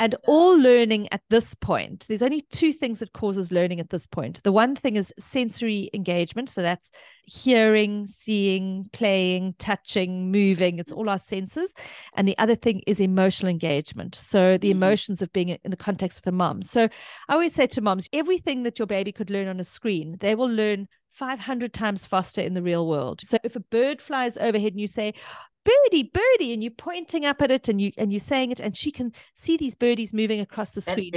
And 0.00 0.14
all 0.28 0.56
learning 0.56 1.08
at 1.10 1.22
this 1.28 1.56
point, 1.56 2.06
there's 2.08 2.22
only 2.22 2.42
two 2.52 2.72
things 2.72 3.00
that 3.00 3.12
causes 3.12 3.50
learning 3.50 3.80
at 3.80 3.90
this 3.90 4.06
point. 4.06 4.40
The 4.44 4.52
one 4.52 4.76
thing 4.76 4.94
is 4.94 5.12
sensory 5.18 5.90
engagement. 5.92 6.48
So 6.50 6.62
that's 6.62 6.92
hearing, 7.24 8.06
seeing, 8.06 8.88
playing, 8.92 9.56
touching, 9.58 10.30
moving. 10.30 10.78
It's 10.78 10.92
all 10.92 11.10
our 11.10 11.18
senses. 11.18 11.74
And 12.14 12.28
the 12.28 12.38
other 12.38 12.54
thing 12.54 12.82
is 12.86 13.00
emotional 13.00 13.50
engagement. 13.50 14.14
So 14.14 14.56
the 14.56 14.68
mm-hmm. 14.68 14.78
emotions 14.78 15.20
of 15.20 15.32
being 15.32 15.48
in 15.48 15.70
the 15.70 15.76
context 15.76 16.20
with 16.20 16.32
a 16.32 16.36
mom. 16.36 16.62
So 16.62 16.88
I 17.28 17.32
always 17.32 17.54
say 17.54 17.66
to 17.66 17.80
moms, 17.80 18.08
everything 18.12 18.62
that 18.62 18.78
your 18.78 18.86
baby 18.86 19.10
could 19.10 19.30
learn 19.30 19.48
on 19.48 19.58
a 19.58 19.64
screen, 19.64 20.16
they 20.20 20.36
will 20.36 20.46
learn 20.48 20.86
500 21.18 21.72
times 21.72 22.06
faster 22.06 22.40
in 22.40 22.54
the 22.54 22.62
real 22.62 22.86
world. 22.86 23.20
So 23.22 23.38
if 23.42 23.56
a 23.56 23.60
bird 23.60 24.00
flies 24.00 24.36
overhead 24.36 24.72
and 24.72 24.80
you 24.80 24.86
say, 24.86 25.14
birdie, 25.64 26.12
birdie, 26.14 26.52
and 26.52 26.62
you're 26.62 26.70
pointing 26.70 27.26
up 27.26 27.42
at 27.42 27.50
it 27.50 27.68
and 27.68 27.80
you 27.80 27.90
and 27.98 28.12
you're 28.12 28.20
saying 28.20 28.52
it, 28.52 28.60
and 28.60 28.76
she 28.76 28.92
can 28.92 29.12
see 29.34 29.56
these 29.56 29.74
birdies 29.74 30.14
moving 30.14 30.38
across 30.38 30.70
the 30.70 30.80
screen. 30.80 31.10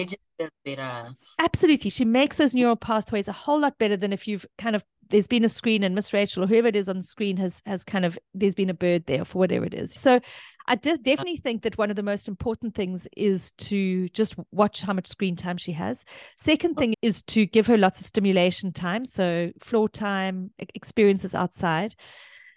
Absolutely. 1.38 1.92
She 1.92 2.04
makes 2.04 2.38
those 2.38 2.56
neural 2.56 2.76
pathways 2.76 3.28
a 3.28 3.32
whole 3.34 3.60
lot 3.60 3.78
better 3.78 3.96
than 3.96 4.12
if 4.12 4.28
you've 4.28 4.46
kind 4.58 4.76
of 4.76 4.84
there's 5.12 5.28
been 5.28 5.46
a 5.46 5.50
screen 5.50 5.84
and 5.84 5.94
Miss 5.94 6.14
Rachel 6.14 6.44
or 6.44 6.48
whoever 6.48 6.68
it 6.68 6.76
is 6.76 6.90
on 6.90 6.98
the 6.98 7.04
screen 7.04 7.38
has 7.38 7.62
has 7.66 7.84
kind 7.84 8.06
of 8.06 8.18
there's 8.34 8.56
been 8.56 8.70
a 8.70 8.74
bird 8.74 9.06
there 9.06 9.24
for 9.24 9.38
whatever 9.38 9.66
it 9.66 9.74
is. 9.74 9.94
So 9.94 10.20
I 10.68 10.76
just 10.76 11.04
definitely 11.04 11.38
think 11.38 11.64
that 11.64 11.78
one 11.78 11.90
of 11.90 11.96
the 11.96 12.04
most 12.04 12.28
important 12.28 12.74
things 12.76 13.08
is 13.16 13.52
to 13.52 14.10
just 14.10 14.36
watch 14.52 14.82
how 14.82 14.94
much 14.94 15.08
screen 15.08 15.36
time 15.36 15.58
she 15.58 15.74
has. 15.74 16.06
Second 16.38 16.76
thing 16.76 16.94
is 17.02 17.22
to 17.24 17.46
give 17.46 17.68
her 17.68 17.78
lots 17.78 18.00
of 18.00 18.08
stimulation 18.08 18.72
time, 18.72 19.06
so 19.06 19.52
floor 19.60 19.90
time, 19.90 20.52
experiences 20.60 21.36
outside. 21.36 21.96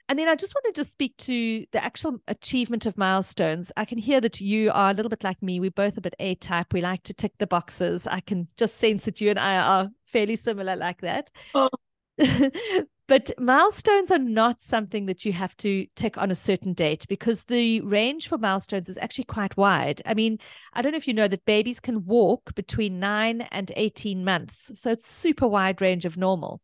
And 0.09 0.19
then 0.19 0.29
I 0.29 0.35
just 0.35 0.55
wanted 0.55 0.75
to 0.75 0.85
speak 0.85 1.17
to 1.19 1.65
the 1.73 1.83
actual 1.83 2.19
achievement 2.29 2.85
of 2.85 2.99
milestones. 2.99 3.73
I 3.75 3.87
can 3.87 3.97
hear 3.97 4.21
that 4.21 4.39
you 4.39 4.71
are 4.71 4.91
a 4.91 4.95
little 4.95 5.09
bit 5.09 5.25
like 5.25 5.43
me. 5.43 5.61
We're 5.61 5.71
both 5.71 5.97
a 5.97 6.03
bit 6.03 6.15
A 6.21 6.35
type. 6.35 6.75
We 6.75 6.83
like 6.83 7.05
to 7.05 7.15
tick 7.15 7.33
the 7.39 7.47
boxes. 7.47 8.07
I 8.07 8.21
can 8.21 8.49
just 8.59 8.77
sense 8.77 9.07
that 9.07 9.23
you 9.23 9.31
and 9.31 9.39
I 9.39 9.57
are 9.57 9.89
fairly 10.05 10.37
similar 10.37 10.77
like 10.77 11.01
that. 11.01 11.31
Oh. 11.55 11.71
but 13.09 13.31
milestones 13.39 14.11
are 14.11 14.19
not 14.19 14.61
something 14.61 15.07
that 15.07 15.25
you 15.25 15.33
have 15.33 15.57
to 15.59 15.87
tick 15.97 16.17
on 16.17 16.31
a 16.31 16.35
certain 16.35 16.73
date 16.73 17.07
because 17.09 17.45
the 17.45 17.81
range 17.83 18.29
for 18.29 18.39
milestones 18.39 18.89
is 18.89 18.99
actually 18.99 19.25
quite 19.25 19.57
wide. 19.57 20.01
I 20.07 20.15
mean, 20.15 20.39
I 20.73 20.83
don't 20.83 20.93
know 20.93 20.99
if 20.99 21.09
you 21.09 21.15
know 21.15 21.29
that 21.29 21.45
babies 21.45 21.81
can 21.81 22.05
walk 22.05 22.55
between 22.55 23.01
nine 23.01 23.43
and 23.53 23.73
18 23.77 24.25
months. 24.25 24.71
So 24.75 24.91
it's 24.91 25.11
super 25.11 25.49
wide 25.49 25.81
range 25.81 26.05
of 26.05 26.17
normal 26.17 26.61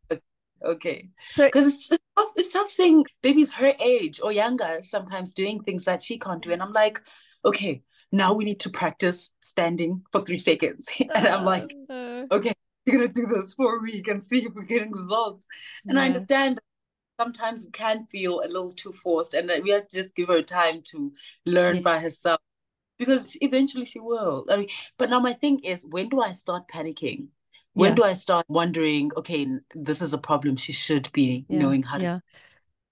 okay. 0.62 1.08
So 1.30 1.46
because 1.46 1.66
it's, 1.66 1.90
it's 1.90 2.04
tough, 2.16 2.30
it's 2.36 2.52
tough 2.52 2.70
seeing 2.70 3.04
babies 3.22 3.52
her 3.52 3.72
age 3.80 4.20
or 4.22 4.32
younger 4.32 4.80
sometimes 4.82 5.32
doing 5.32 5.62
things 5.62 5.84
that 5.84 6.02
she 6.02 6.18
can't 6.18 6.42
do, 6.42 6.52
and 6.52 6.62
I'm 6.62 6.72
like, 6.72 7.00
okay, 7.44 7.82
now 8.12 8.34
we 8.34 8.44
need 8.44 8.60
to 8.60 8.70
practice 8.70 9.30
standing 9.40 10.02
for 10.12 10.22
three 10.22 10.38
seconds, 10.38 10.88
and 11.14 11.26
I'm 11.26 11.44
like, 11.44 11.74
uh, 11.88 12.24
okay, 12.30 12.52
we're 12.90 12.98
gonna 12.98 13.12
do 13.12 13.26
this 13.26 13.54
for 13.54 13.76
a 13.76 13.82
week 13.82 14.08
and 14.08 14.24
see 14.24 14.44
if 14.44 14.54
we're 14.54 14.64
getting 14.64 14.92
results. 14.92 15.46
And 15.86 15.96
yeah. 15.96 16.02
I 16.02 16.06
understand 16.06 16.60
sometimes 17.18 17.66
it 17.66 17.72
can 17.72 18.06
feel 18.06 18.40
a 18.40 18.48
little 18.48 18.72
too 18.72 18.92
forced, 18.92 19.34
and 19.34 19.50
we 19.62 19.70
have 19.70 19.88
to 19.88 19.96
just 19.96 20.14
give 20.14 20.28
her 20.28 20.42
time 20.42 20.82
to 20.90 21.12
learn 21.46 21.76
yeah. 21.76 21.82
by 21.82 21.98
herself 21.98 22.40
because 22.98 23.36
eventually 23.40 23.84
she 23.84 23.98
will. 24.00 24.44
I 24.50 24.56
mean, 24.56 24.68
but 24.98 25.10
now 25.10 25.20
my 25.20 25.32
thing 25.32 25.60
is, 25.60 25.86
when 25.88 26.08
do 26.08 26.20
I 26.20 26.32
start 26.32 26.68
panicking? 26.68 27.28
When 27.72 27.90
Yeah. 27.90 27.96
do 27.96 28.02
I 28.04 28.12
start 28.12 28.46
wondering, 28.48 29.10
okay, 29.16 29.46
this 29.74 30.02
is 30.02 30.12
a 30.12 30.18
problem. 30.18 30.56
She 30.56 30.72
should 30.72 31.10
be 31.12 31.46
knowing 31.48 31.82
how 31.82 31.98
to. 31.98 32.02
yeah. 32.02 32.18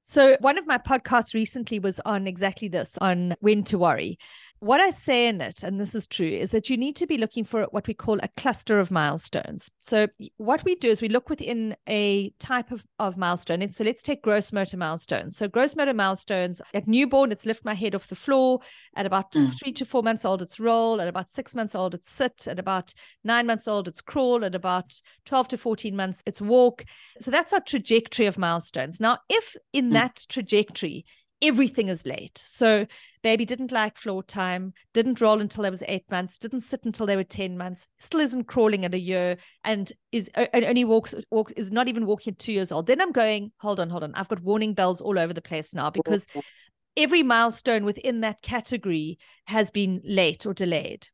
So 0.00 0.38
one 0.40 0.56
of 0.56 0.66
my 0.66 0.78
podcasts 0.78 1.34
recently 1.34 1.78
was 1.78 2.00
on 2.06 2.26
exactly 2.26 2.68
this, 2.68 2.96
on 2.98 3.34
when 3.40 3.64
to 3.64 3.76
worry. 3.76 4.18
What 4.60 4.80
I 4.80 4.90
say 4.90 5.28
in 5.28 5.40
it, 5.40 5.62
and 5.62 5.78
this 5.78 5.94
is 5.94 6.06
true, 6.08 6.26
is 6.26 6.50
that 6.50 6.68
you 6.68 6.76
need 6.76 6.96
to 6.96 7.06
be 7.06 7.16
looking 7.16 7.44
for 7.44 7.68
what 7.70 7.86
we 7.86 7.94
call 7.94 8.18
a 8.20 8.28
cluster 8.36 8.80
of 8.80 8.90
milestones. 8.90 9.70
So 9.82 10.08
what 10.36 10.64
we 10.64 10.74
do 10.74 10.88
is 10.88 11.00
we 11.00 11.08
look 11.08 11.30
within 11.30 11.76
a 11.88 12.30
type 12.40 12.72
of, 12.72 12.84
of 12.98 13.16
milestone. 13.16 13.62
And 13.62 13.72
so 13.72 13.84
let's 13.84 14.02
take 14.02 14.22
gross 14.22 14.52
motor 14.52 14.76
milestones. 14.76 15.36
So 15.36 15.46
gross 15.46 15.76
motor 15.76 15.94
milestones 15.94 16.60
at 16.74 16.88
newborn, 16.88 17.30
it's 17.30 17.46
lift 17.46 17.64
my 17.64 17.74
head 17.74 17.94
off 17.94 18.08
the 18.08 18.16
floor. 18.16 18.60
At 18.96 19.06
about 19.06 19.32
Mm. 19.32 19.56
three 19.58 19.72
to 19.74 19.84
four 19.84 20.02
months 20.02 20.24
old, 20.24 20.42
it's 20.42 20.58
roll. 20.58 21.00
At 21.00 21.06
about 21.08 21.30
six 21.30 21.54
months 21.54 21.74
old, 21.74 21.94
it's 21.94 22.10
sit. 22.10 22.48
At 22.48 22.58
about 22.58 22.94
nine 23.22 23.46
months 23.46 23.68
old, 23.68 23.86
it's 23.86 24.00
crawl. 24.00 24.44
At 24.44 24.54
about 24.54 25.00
12 25.24 25.48
to 25.48 25.58
14 25.58 25.94
months, 25.94 26.22
it's 26.26 26.40
walk. 26.40 26.84
So 27.20 27.30
that's 27.30 27.52
our 27.52 27.60
trajectory 27.60 28.26
of 28.26 28.38
milestones. 28.38 28.98
Now, 29.00 29.18
if 29.28 29.54
in 29.72 29.90
Mm. 29.90 29.92
that 29.92 30.24
trajectory, 30.28 31.04
everything 31.40 31.88
is 31.88 32.07
late. 32.07 32.42
So 32.44 32.87
baby 33.22 33.44
didn't 33.44 33.72
like 33.72 33.96
floor 33.96 34.22
time, 34.22 34.72
didn't 34.92 35.20
roll 35.20 35.40
until 35.40 35.62
they 35.62 35.70
was 35.70 35.83
eight 35.87 36.11
months, 36.11 36.38
didn't 36.38 36.62
sit 36.62 36.85
until 36.85 37.07
they 37.07 37.16
were 37.16 37.24
10 37.24 37.57
months, 37.57 37.87
still 37.98 38.20
isn't 38.20 38.44
crawling 38.44 38.85
at 38.85 38.94
a 38.94 38.98
year 38.98 39.37
and 39.64 39.92
is 40.12 40.29
and 40.35 40.64
only 40.64 40.85
walks 40.85 41.14
walk 41.31 41.53
is 41.57 41.70
not 41.70 41.88
even 41.88 42.07
walking 42.07 42.33
at 42.33 42.38
two 42.38 42.53
years 42.53 42.72
old. 42.72 42.87
Then 42.87 43.01
I'm 43.01 43.12
going, 43.12 43.53
hold 43.59 43.81
on, 43.81 43.90
hold 43.90 44.05
on. 44.05 44.14
I've 44.14 44.29
got 44.29 44.42
warning 44.42 44.74
bells 44.74 45.01
all 45.01 45.18
over 45.18 45.33
the 45.33 45.42
place 45.42 45.74
now 45.74 45.90
because 45.90 46.27
every 46.96 47.22
milestone 47.22 47.85
within 47.85 48.20
that 48.20 48.42
category 48.42 49.18
has 49.46 49.70
been 49.70 50.01
late 50.05 50.46
or 50.46 50.55
delayed. 50.55 51.09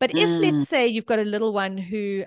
But 0.00 0.10
if 0.18 0.28
Mm. 0.28 0.40
let's 0.40 0.68
say 0.68 0.88
you've 0.88 1.06
got 1.06 1.20
a 1.20 1.24
little 1.24 1.52
one 1.52 1.78
who 1.78 2.24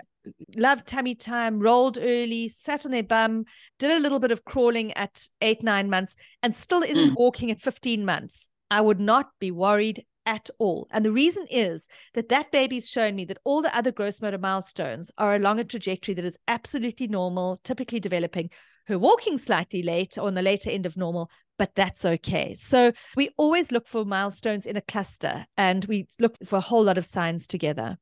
loved 0.56 0.86
tummy 0.86 1.14
time, 1.14 1.60
rolled 1.60 1.98
early, 1.98 2.48
sat 2.48 2.84
on 2.84 2.92
their 2.92 3.02
bum, 3.02 3.44
did 3.78 3.90
a 3.90 3.98
little 3.98 4.18
bit 4.18 4.30
of 4.30 4.44
crawling 4.44 4.92
at 4.92 5.28
eight, 5.40 5.62
nine 5.62 5.90
months, 5.90 6.16
and 6.42 6.56
still 6.56 6.82
isn't 6.82 7.10
mm. 7.10 7.16
walking 7.16 7.50
at 7.50 7.60
15 7.60 8.04
months, 8.04 8.48
I 8.70 8.80
would 8.80 9.00
not 9.00 9.30
be 9.38 9.50
worried 9.50 10.04
at 10.26 10.50
all. 10.58 10.88
And 10.90 11.04
the 11.04 11.12
reason 11.12 11.46
is 11.50 11.88
that 12.14 12.28
that 12.28 12.50
baby's 12.50 12.90
shown 12.90 13.14
me 13.14 13.24
that 13.26 13.38
all 13.44 13.62
the 13.62 13.76
other 13.76 13.92
gross 13.92 14.20
motor 14.20 14.38
milestones 14.38 15.10
are 15.16 15.36
along 15.36 15.60
a 15.60 15.64
trajectory 15.64 16.14
that 16.14 16.24
is 16.24 16.36
absolutely 16.48 17.06
normal, 17.06 17.60
typically 17.64 18.00
developing. 18.00 18.50
Her 18.88 18.98
walking 18.98 19.38
slightly 19.38 19.82
late 19.82 20.18
or 20.18 20.26
on 20.26 20.34
the 20.34 20.42
later 20.42 20.70
end 20.70 20.86
of 20.86 20.96
normal, 20.96 21.30
but 21.58 21.74
that's 21.74 22.04
okay. 22.04 22.54
So 22.54 22.92
we 23.16 23.30
always 23.36 23.72
look 23.72 23.88
for 23.88 24.04
milestones 24.04 24.66
in 24.66 24.76
a 24.76 24.80
cluster 24.80 25.46
and 25.56 25.84
we 25.86 26.06
look 26.20 26.36
for 26.44 26.56
a 26.56 26.60
whole 26.60 26.84
lot 26.84 26.98
of 26.98 27.06
signs 27.06 27.46
together. 27.46 27.98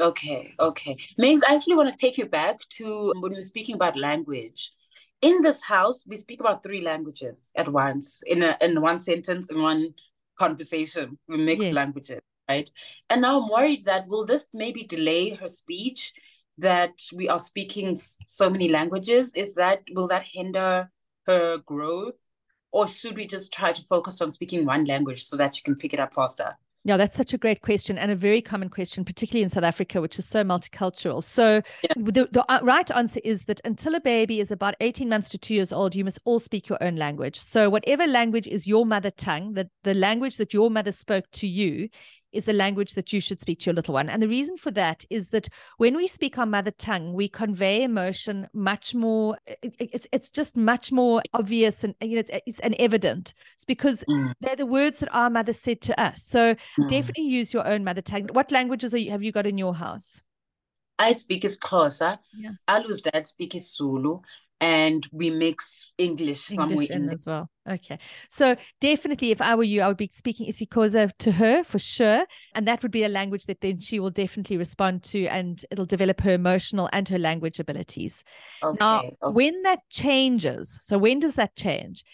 Okay, 0.00 0.54
okay. 0.58 0.96
Megs, 1.20 1.40
I 1.46 1.54
actually 1.54 1.76
want 1.76 1.90
to 1.90 1.96
take 1.96 2.16
you 2.16 2.24
back 2.24 2.56
to 2.70 3.12
when 3.20 3.32
we 3.32 3.36
were 3.36 3.42
speaking 3.42 3.74
about 3.74 3.98
language. 3.98 4.72
In 5.20 5.42
this 5.42 5.62
house, 5.62 6.06
we 6.06 6.16
speak 6.16 6.40
about 6.40 6.62
three 6.62 6.80
languages 6.80 7.52
at 7.54 7.70
once, 7.70 8.22
in 8.26 8.42
a 8.42 8.56
in 8.62 8.80
one 8.80 8.98
sentence, 8.98 9.50
in 9.50 9.60
one 9.60 9.92
conversation. 10.38 11.18
We 11.28 11.36
mix 11.36 11.66
Yes. 11.66 11.74
languages, 11.74 12.20
right? 12.48 12.70
And 13.10 13.20
now 13.20 13.42
I'm 13.42 13.50
worried 13.50 13.84
that 13.84 14.08
will 14.08 14.24
this 14.24 14.46
maybe 14.54 14.84
delay 14.84 15.30
her 15.34 15.48
speech 15.48 16.14
that 16.56 16.98
we 17.12 17.28
are 17.28 17.38
speaking 17.38 17.96
so 18.26 18.48
many 18.48 18.68
languages? 18.68 19.34
Is 19.34 19.54
that 19.56 19.82
will 19.92 20.08
that 20.08 20.22
hinder 20.22 20.90
her 21.26 21.58
growth? 21.58 22.14
Or 22.72 22.86
should 22.86 23.16
we 23.16 23.26
just 23.26 23.52
try 23.52 23.72
to 23.72 23.82
focus 23.82 24.22
on 24.22 24.32
speaking 24.32 24.64
one 24.64 24.84
language 24.84 25.24
so 25.24 25.36
that 25.36 25.56
she 25.56 25.62
can 25.62 25.76
pick 25.76 25.92
it 25.92 26.00
up 26.00 26.14
faster? 26.14 26.56
Yeah, 26.84 26.96
that's 26.96 27.16
such 27.16 27.34
a 27.34 27.38
great 27.38 27.60
question 27.60 27.98
and 27.98 28.10
a 28.10 28.16
very 28.16 28.40
common 28.40 28.70
question, 28.70 29.04
particularly 29.04 29.42
in 29.42 29.50
South 29.50 29.64
Africa, 29.64 30.00
which 30.00 30.18
is 30.18 30.26
so 30.26 30.42
multicultural. 30.42 31.22
So, 31.22 31.60
Yeah. 31.82 31.92
the, 31.96 32.28
the 32.30 32.44
uh, 32.50 32.60
right 32.62 32.90
answer 32.90 33.20
is 33.22 33.44
that 33.44 33.60
until 33.66 33.94
a 33.94 34.00
baby 34.00 34.40
is 34.40 34.50
about 34.50 34.76
18 34.80 35.06
months 35.08 35.28
to 35.30 35.38
two 35.38 35.54
years 35.54 35.72
old, 35.72 35.94
you 35.94 36.04
must 36.04 36.20
all 36.24 36.40
speak 36.40 36.68
your 36.70 36.82
own 36.82 36.96
language. 36.96 37.38
So, 37.38 37.68
whatever 37.68 38.06
language 38.06 38.46
is 38.46 38.66
your 38.66 38.86
mother 38.86 39.10
tongue, 39.10 39.52
the, 39.52 39.68
the 39.84 39.92
language 39.94 40.38
that 40.38 40.54
your 40.54 40.70
mother 40.70 40.92
spoke 40.92 41.30
to 41.32 41.46
you, 41.46 41.90
is 42.32 42.44
the 42.44 42.52
language 42.52 42.94
that 42.94 43.12
you 43.12 43.20
should 43.20 43.40
speak 43.40 43.60
to 43.60 43.66
your 43.66 43.74
little 43.74 43.94
one. 43.94 44.08
And 44.08 44.22
the 44.22 44.28
reason 44.28 44.56
for 44.56 44.70
that 44.72 45.04
is 45.10 45.30
that 45.30 45.48
when 45.78 45.96
we 45.96 46.06
speak 46.06 46.38
our 46.38 46.46
mother 46.46 46.70
tongue, 46.70 47.12
we 47.12 47.28
convey 47.28 47.82
emotion 47.82 48.48
much 48.52 48.94
more. 48.94 49.38
it- 49.46 49.74
it- 49.78 49.90
It's 49.92 50.08
it's 50.12 50.30
just 50.30 50.56
much 50.56 50.92
more 50.92 51.22
obvious 51.32 51.84
and 51.84 51.94
you 52.00 52.14
know 52.14 52.20
it's, 52.20 52.30
it's 52.46 52.60
and 52.60 52.74
evident. 52.78 53.34
It's 53.54 53.64
because 53.64 54.04
Mm, 54.08 54.32
they're 54.40 54.56
the 54.56 54.66
words 54.66 55.00
that 55.00 55.08
our 55.14 55.30
mother 55.30 55.52
said 55.52 55.80
to 55.82 56.00
us. 56.00 56.22
So 56.22 56.54
mm. 56.54 56.88
definitely 56.88 57.24
use 57.24 57.52
your 57.52 57.66
own 57.66 57.84
mother 57.84 58.02
tongue. 58.02 58.28
What 58.32 58.50
languages 58.52 58.94
are 58.94 58.98
you, 58.98 59.10
have 59.10 59.22
you 59.22 59.32
got 59.32 59.46
in 59.46 59.58
your 59.58 59.74
house? 59.74 60.22
I 60.98 61.12
speak 61.12 61.44
is 61.44 61.58
Xhosa. 61.58 62.18
Yeah. 62.36 62.50
Alu's 62.68 63.00
dad 63.00 63.24
speak 63.24 63.54
is 63.54 63.74
Zulu, 63.74 64.20
and 64.60 65.06
we 65.10 65.30
mix 65.30 65.90
English, 65.96 66.40
somewhere 66.40 66.86
in 66.90 67.04
in 67.04 67.08
as 67.08 67.24
well. 67.26 67.50
Okay. 67.68 67.98
So 68.28 68.56
definitely 68.80 69.30
if 69.30 69.40
I 69.40 69.54
were 69.54 69.62
you, 69.62 69.80
I 69.80 69.88
would 69.88 69.96
be 69.96 70.10
speaking 70.12 70.48
isiXhosa 70.48 71.12
to 71.18 71.32
her 71.32 71.64
for 71.64 71.78
sure. 71.78 72.26
And 72.54 72.68
that 72.68 72.82
would 72.82 72.92
be 72.92 73.04
a 73.04 73.08
language 73.08 73.46
that 73.46 73.60
then 73.60 73.80
she 73.80 74.00
will 74.00 74.10
definitely 74.10 74.56
respond 74.58 75.02
to 75.04 75.26
and 75.26 75.64
it'll 75.70 75.86
develop 75.86 76.20
her 76.20 76.32
emotional 76.32 76.90
and 76.92 77.08
her 77.08 77.18
language 77.18 77.58
abilities. 77.58 78.22
Now, 78.62 79.00
Okay, 79.00 79.16
okay. 79.22 79.32
when 79.32 79.62
that 79.62 79.80
changes, 79.88 80.78
so 80.80 80.98
when 80.98 81.20
does 81.20 81.36
that 81.36 81.56
change? 81.56 82.04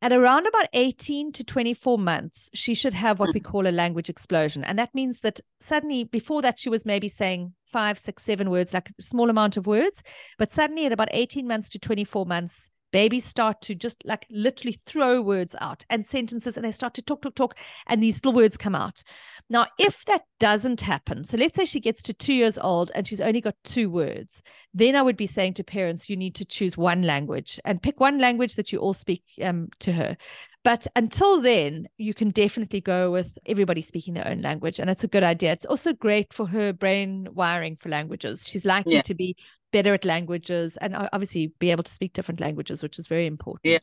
At 0.00 0.12
around 0.12 0.48
about 0.48 0.66
18 0.72 1.30
to 1.32 1.44
24 1.44 1.96
months, 1.96 2.50
she 2.54 2.74
should 2.74 2.94
have 2.94 3.20
what 3.20 3.32
we 3.32 3.38
mm. 3.38 3.44
call 3.44 3.68
a 3.68 3.70
language 3.70 4.10
explosion. 4.10 4.64
And 4.64 4.76
that 4.76 4.92
means 4.92 5.20
that 5.20 5.38
suddenly, 5.60 6.02
before 6.02 6.42
that, 6.42 6.58
she 6.58 6.68
was 6.68 6.84
maybe 6.84 7.08
saying 7.08 7.54
five, 7.72 7.98
six, 7.98 8.22
seven 8.22 8.50
words, 8.50 8.74
like 8.74 8.90
a 8.90 9.02
small 9.02 9.30
amount 9.30 9.56
of 9.56 9.66
words. 9.66 10.02
But 10.38 10.52
suddenly, 10.52 10.86
at 10.86 10.92
about 10.92 11.08
18 11.12 11.46
months 11.46 11.70
to 11.70 11.78
24 11.78 12.26
months, 12.26 12.70
babies 12.92 13.24
start 13.24 13.60
to 13.62 13.74
just 13.74 14.04
like 14.04 14.26
literally 14.30 14.76
throw 14.84 15.20
words 15.20 15.56
out 15.60 15.84
and 15.90 16.06
sentences, 16.06 16.56
and 16.56 16.64
they 16.64 16.72
start 16.72 16.94
to 16.94 17.02
talk, 17.02 17.22
talk, 17.22 17.34
talk, 17.34 17.58
and 17.86 18.02
these 18.02 18.16
little 18.16 18.34
words 18.34 18.56
come 18.56 18.74
out. 18.74 19.02
Now, 19.50 19.66
if 19.78 20.04
that 20.04 20.22
doesn't 20.38 20.82
happen, 20.82 21.24
so 21.24 21.36
let's 21.36 21.56
say 21.56 21.64
she 21.64 21.80
gets 21.80 22.02
to 22.04 22.14
two 22.14 22.34
years 22.34 22.58
old 22.58 22.92
and 22.94 23.06
she's 23.08 23.20
only 23.20 23.40
got 23.40 23.56
two 23.64 23.90
words, 23.90 24.42
then 24.72 24.94
I 24.94 25.02
would 25.02 25.16
be 25.16 25.26
saying 25.26 25.54
to 25.54 25.64
parents, 25.64 26.08
you 26.08 26.16
need 26.16 26.34
to 26.36 26.44
choose 26.44 26.76
one 26.76 27.02
language 27.02 27.58
and 27.64 27.82
pick 27.82 27.98
one 27.98 28.18
language 28.18 28.54
that 28.54 28.72
you 28.72 28.78
all 28.78 28.94
speak 28.94 29.24
um, 29.42 29.68
to 29.80 29.92
her. 29.92 30.16
But 30.64 30.86
until 30.94 31.40
then, 31.40 31.88
you 31.98 32.14
can 32.14 32.30
definitely 32.30 32.80
go 32.80 33.10
with 33.10 33.36
everybody 33.46 33.80
speaking 33.80 34.14
their 34.14 34.28
own 34.28 34.42
language. 34.42 34.78
And 34.78 34.88
it's 34.88 35.02
a 35.02 35.08
good 35.08 35.24
idea. 35.24 35.52
It's 35.52 35.66
also 35.66 35.92
great 35.92 36.32
for 36.32 36.46
her 36.46 36.72
brain 36.72 37.26
wiring 37.32 37.76
for 37.76 37.88
languages. 37.88 38.46
She's 38.48 38.64
likely 38.64 38.94
Yeah. 38.94 39.02
to 39.02 39.14
be 39.14 39.36
better 39.72 39.94
at 39.94 40.04
languages 40.04 40.76
and 40.76 40.94
obviously 41.12 41.48
be 41.58 41.70
able 41.72 41.82
to 41.82 41.92
speak 41.92 42.12
different 42.12 42.40
languages, 42.40 42.82
which 42.82 42.98
is 42.98 43.08
very 43.08 43.26
important. 43.26 43.72
Yeah. 43.72 43.78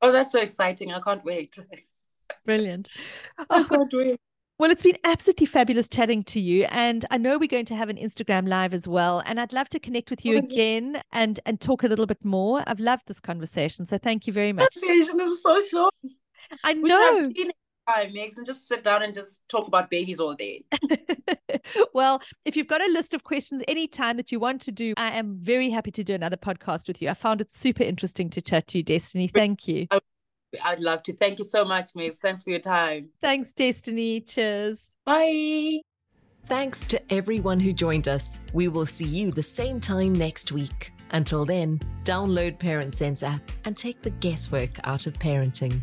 Oh, 0.00 0.12
that's 0.12 0.32
so 0.32 0.40
exciting. 0.40 0.92
I 0.92 1.00
can't 1.00 1.24
wait. 1.24 1.58
Brilliant. 2.46 2.90
I 3.38 3.44
Oh, 3.50 3.64
can't 3.68 3.92
wait. 3.92 4.20
Well, 4.58 4.70
it's 4.70 4.82
been 4.82 4.96
absolutely 5.04 5.46
fabulous 5.46 5.88
chatting 5.88 6.22
to 6.24 6.40
you. 6.40 6.64
And 6.70 7.04
I 7.10 7.18
know 7.18 7.38
we're 7.38 7.46
going 7.46 7.66
to 7.66 7.76
have 7.76 7.90
an 7.90 7.96
Instagram 7.96 8.48
live 8.48 8.72
as 8.72 8.88
well. 8.88 9.22
And 9.26 9.38
I'd 9.38 9.52
love 9.52 9.68
to 9.70 9.78
connect 9.78 10.08
with 10.08 10.24
you 10.24 10.36
Oh, 10.36 10.38
again 10.38 11.02
and 11.12 11.38
and 11.44 11.60
talk 11.60 11.82
a 11.82 11.88
little 11.88 12.06
bit 12.06 12.24
more. 12.24 12.62
I've 12.66 12.80
loved 12.80 13.06
this 13.06 13.20
conversation. 13.20 13.84
So 13.84 13.98
thank 13.98 14.26
you 14.26 14.32
very 14.32 14.52
much. 14.52 14.74
Conversation, 14.74 15.20
I'm 15.20 15.32
so 15.32 15.60
sure. 15.60 15.90
I 16.64 16.72
know. 16.72 17.22
time, 17.88 18.12
Megs, 18.12 18.36
and 18.36 18.46
just 18.46 18.66
sit 18.66 18.82
down 18.82 19.02
and 19.02 19.14
just 19.14 19.48
talk 19.48 19.68
about 19.68 19.90
babies 19.90 20.20
all 20.20 20.34
day. 20.34 20.64
well, 21.92 22.22
if 22.44 22.56
you've 22.56 22.66
got 22.66 22.80
a 22.80 22.90
list 22.92 23.14
of 23.14 23.24
questions 23.24 23.62
anytime 23.68 24.16
that 24.16 24.32
you 24.32 24.40
want 24.40 24.60
to 24.62 24.72
do, 24.72 24.94
I 24.96 25.12
am 25.12 25.36
very 25.40 25.70
happy 25.70 25.90
to 25.92 26.04
do 26.04 26.14
another 26.14 26.36
podcast 26.36 26.88
with 26.88 27.00
you. 27.02 27.08
I 27.08 27.14
found 27.14 27.40
it 27.40 27.52
super 27.52 27.82
interesting 27.82 28.30
to 28.30 28.40
chat 28.40 28.66
to 28.68 28.78
you, 28.78 28.84
Destiny. 28.84 29.28
Thank 29.28 29.68
you. 29.68 29.86
I'd 30.64 30.80
love 30.80 31.02
to. 31.04 31.12
Thank 31.14 31.38
you 31.38 31.44
so 31.44 31.64
much, 31.64 31.92
Megs. 31.94 32.16
Thanks 32.16 32.42
for 32.42 32.50
your 32.50 32.60
time. 32.60 33.08
Thanks, 33.22 33.52
Destiny. 33.52 34.20
Cheers. 34.20 34.96
Bye. 35.04 35.80
Thanks 36.46 36.86
to 36.86 37.12
everyone 37.12 37.58
who 37.58 37.72
joined 37.72 38.06
us. 38.06 38.38
We 38.52 38.68
will 38.68 38.86
see 38.86 39.06
you 39.06 39.32
the 39.32 39.42
same 39.42 39.80
time 39.80 40.12
next 40.12 40.52
week. 40.52 40.92
Until 41.10 41.44
then, 41.44 41.80
download 42.04 42.58
Parent 42.58 42.94
Sense 42.94 43.22
app 43.22 43.50
and 43.64 43.76
take 43.76 44.02
the 44.02 44.10
guesswork 44.10 44.78
out 44.84 45.06
of 45.06 45.14
parenting. 45.14 45.82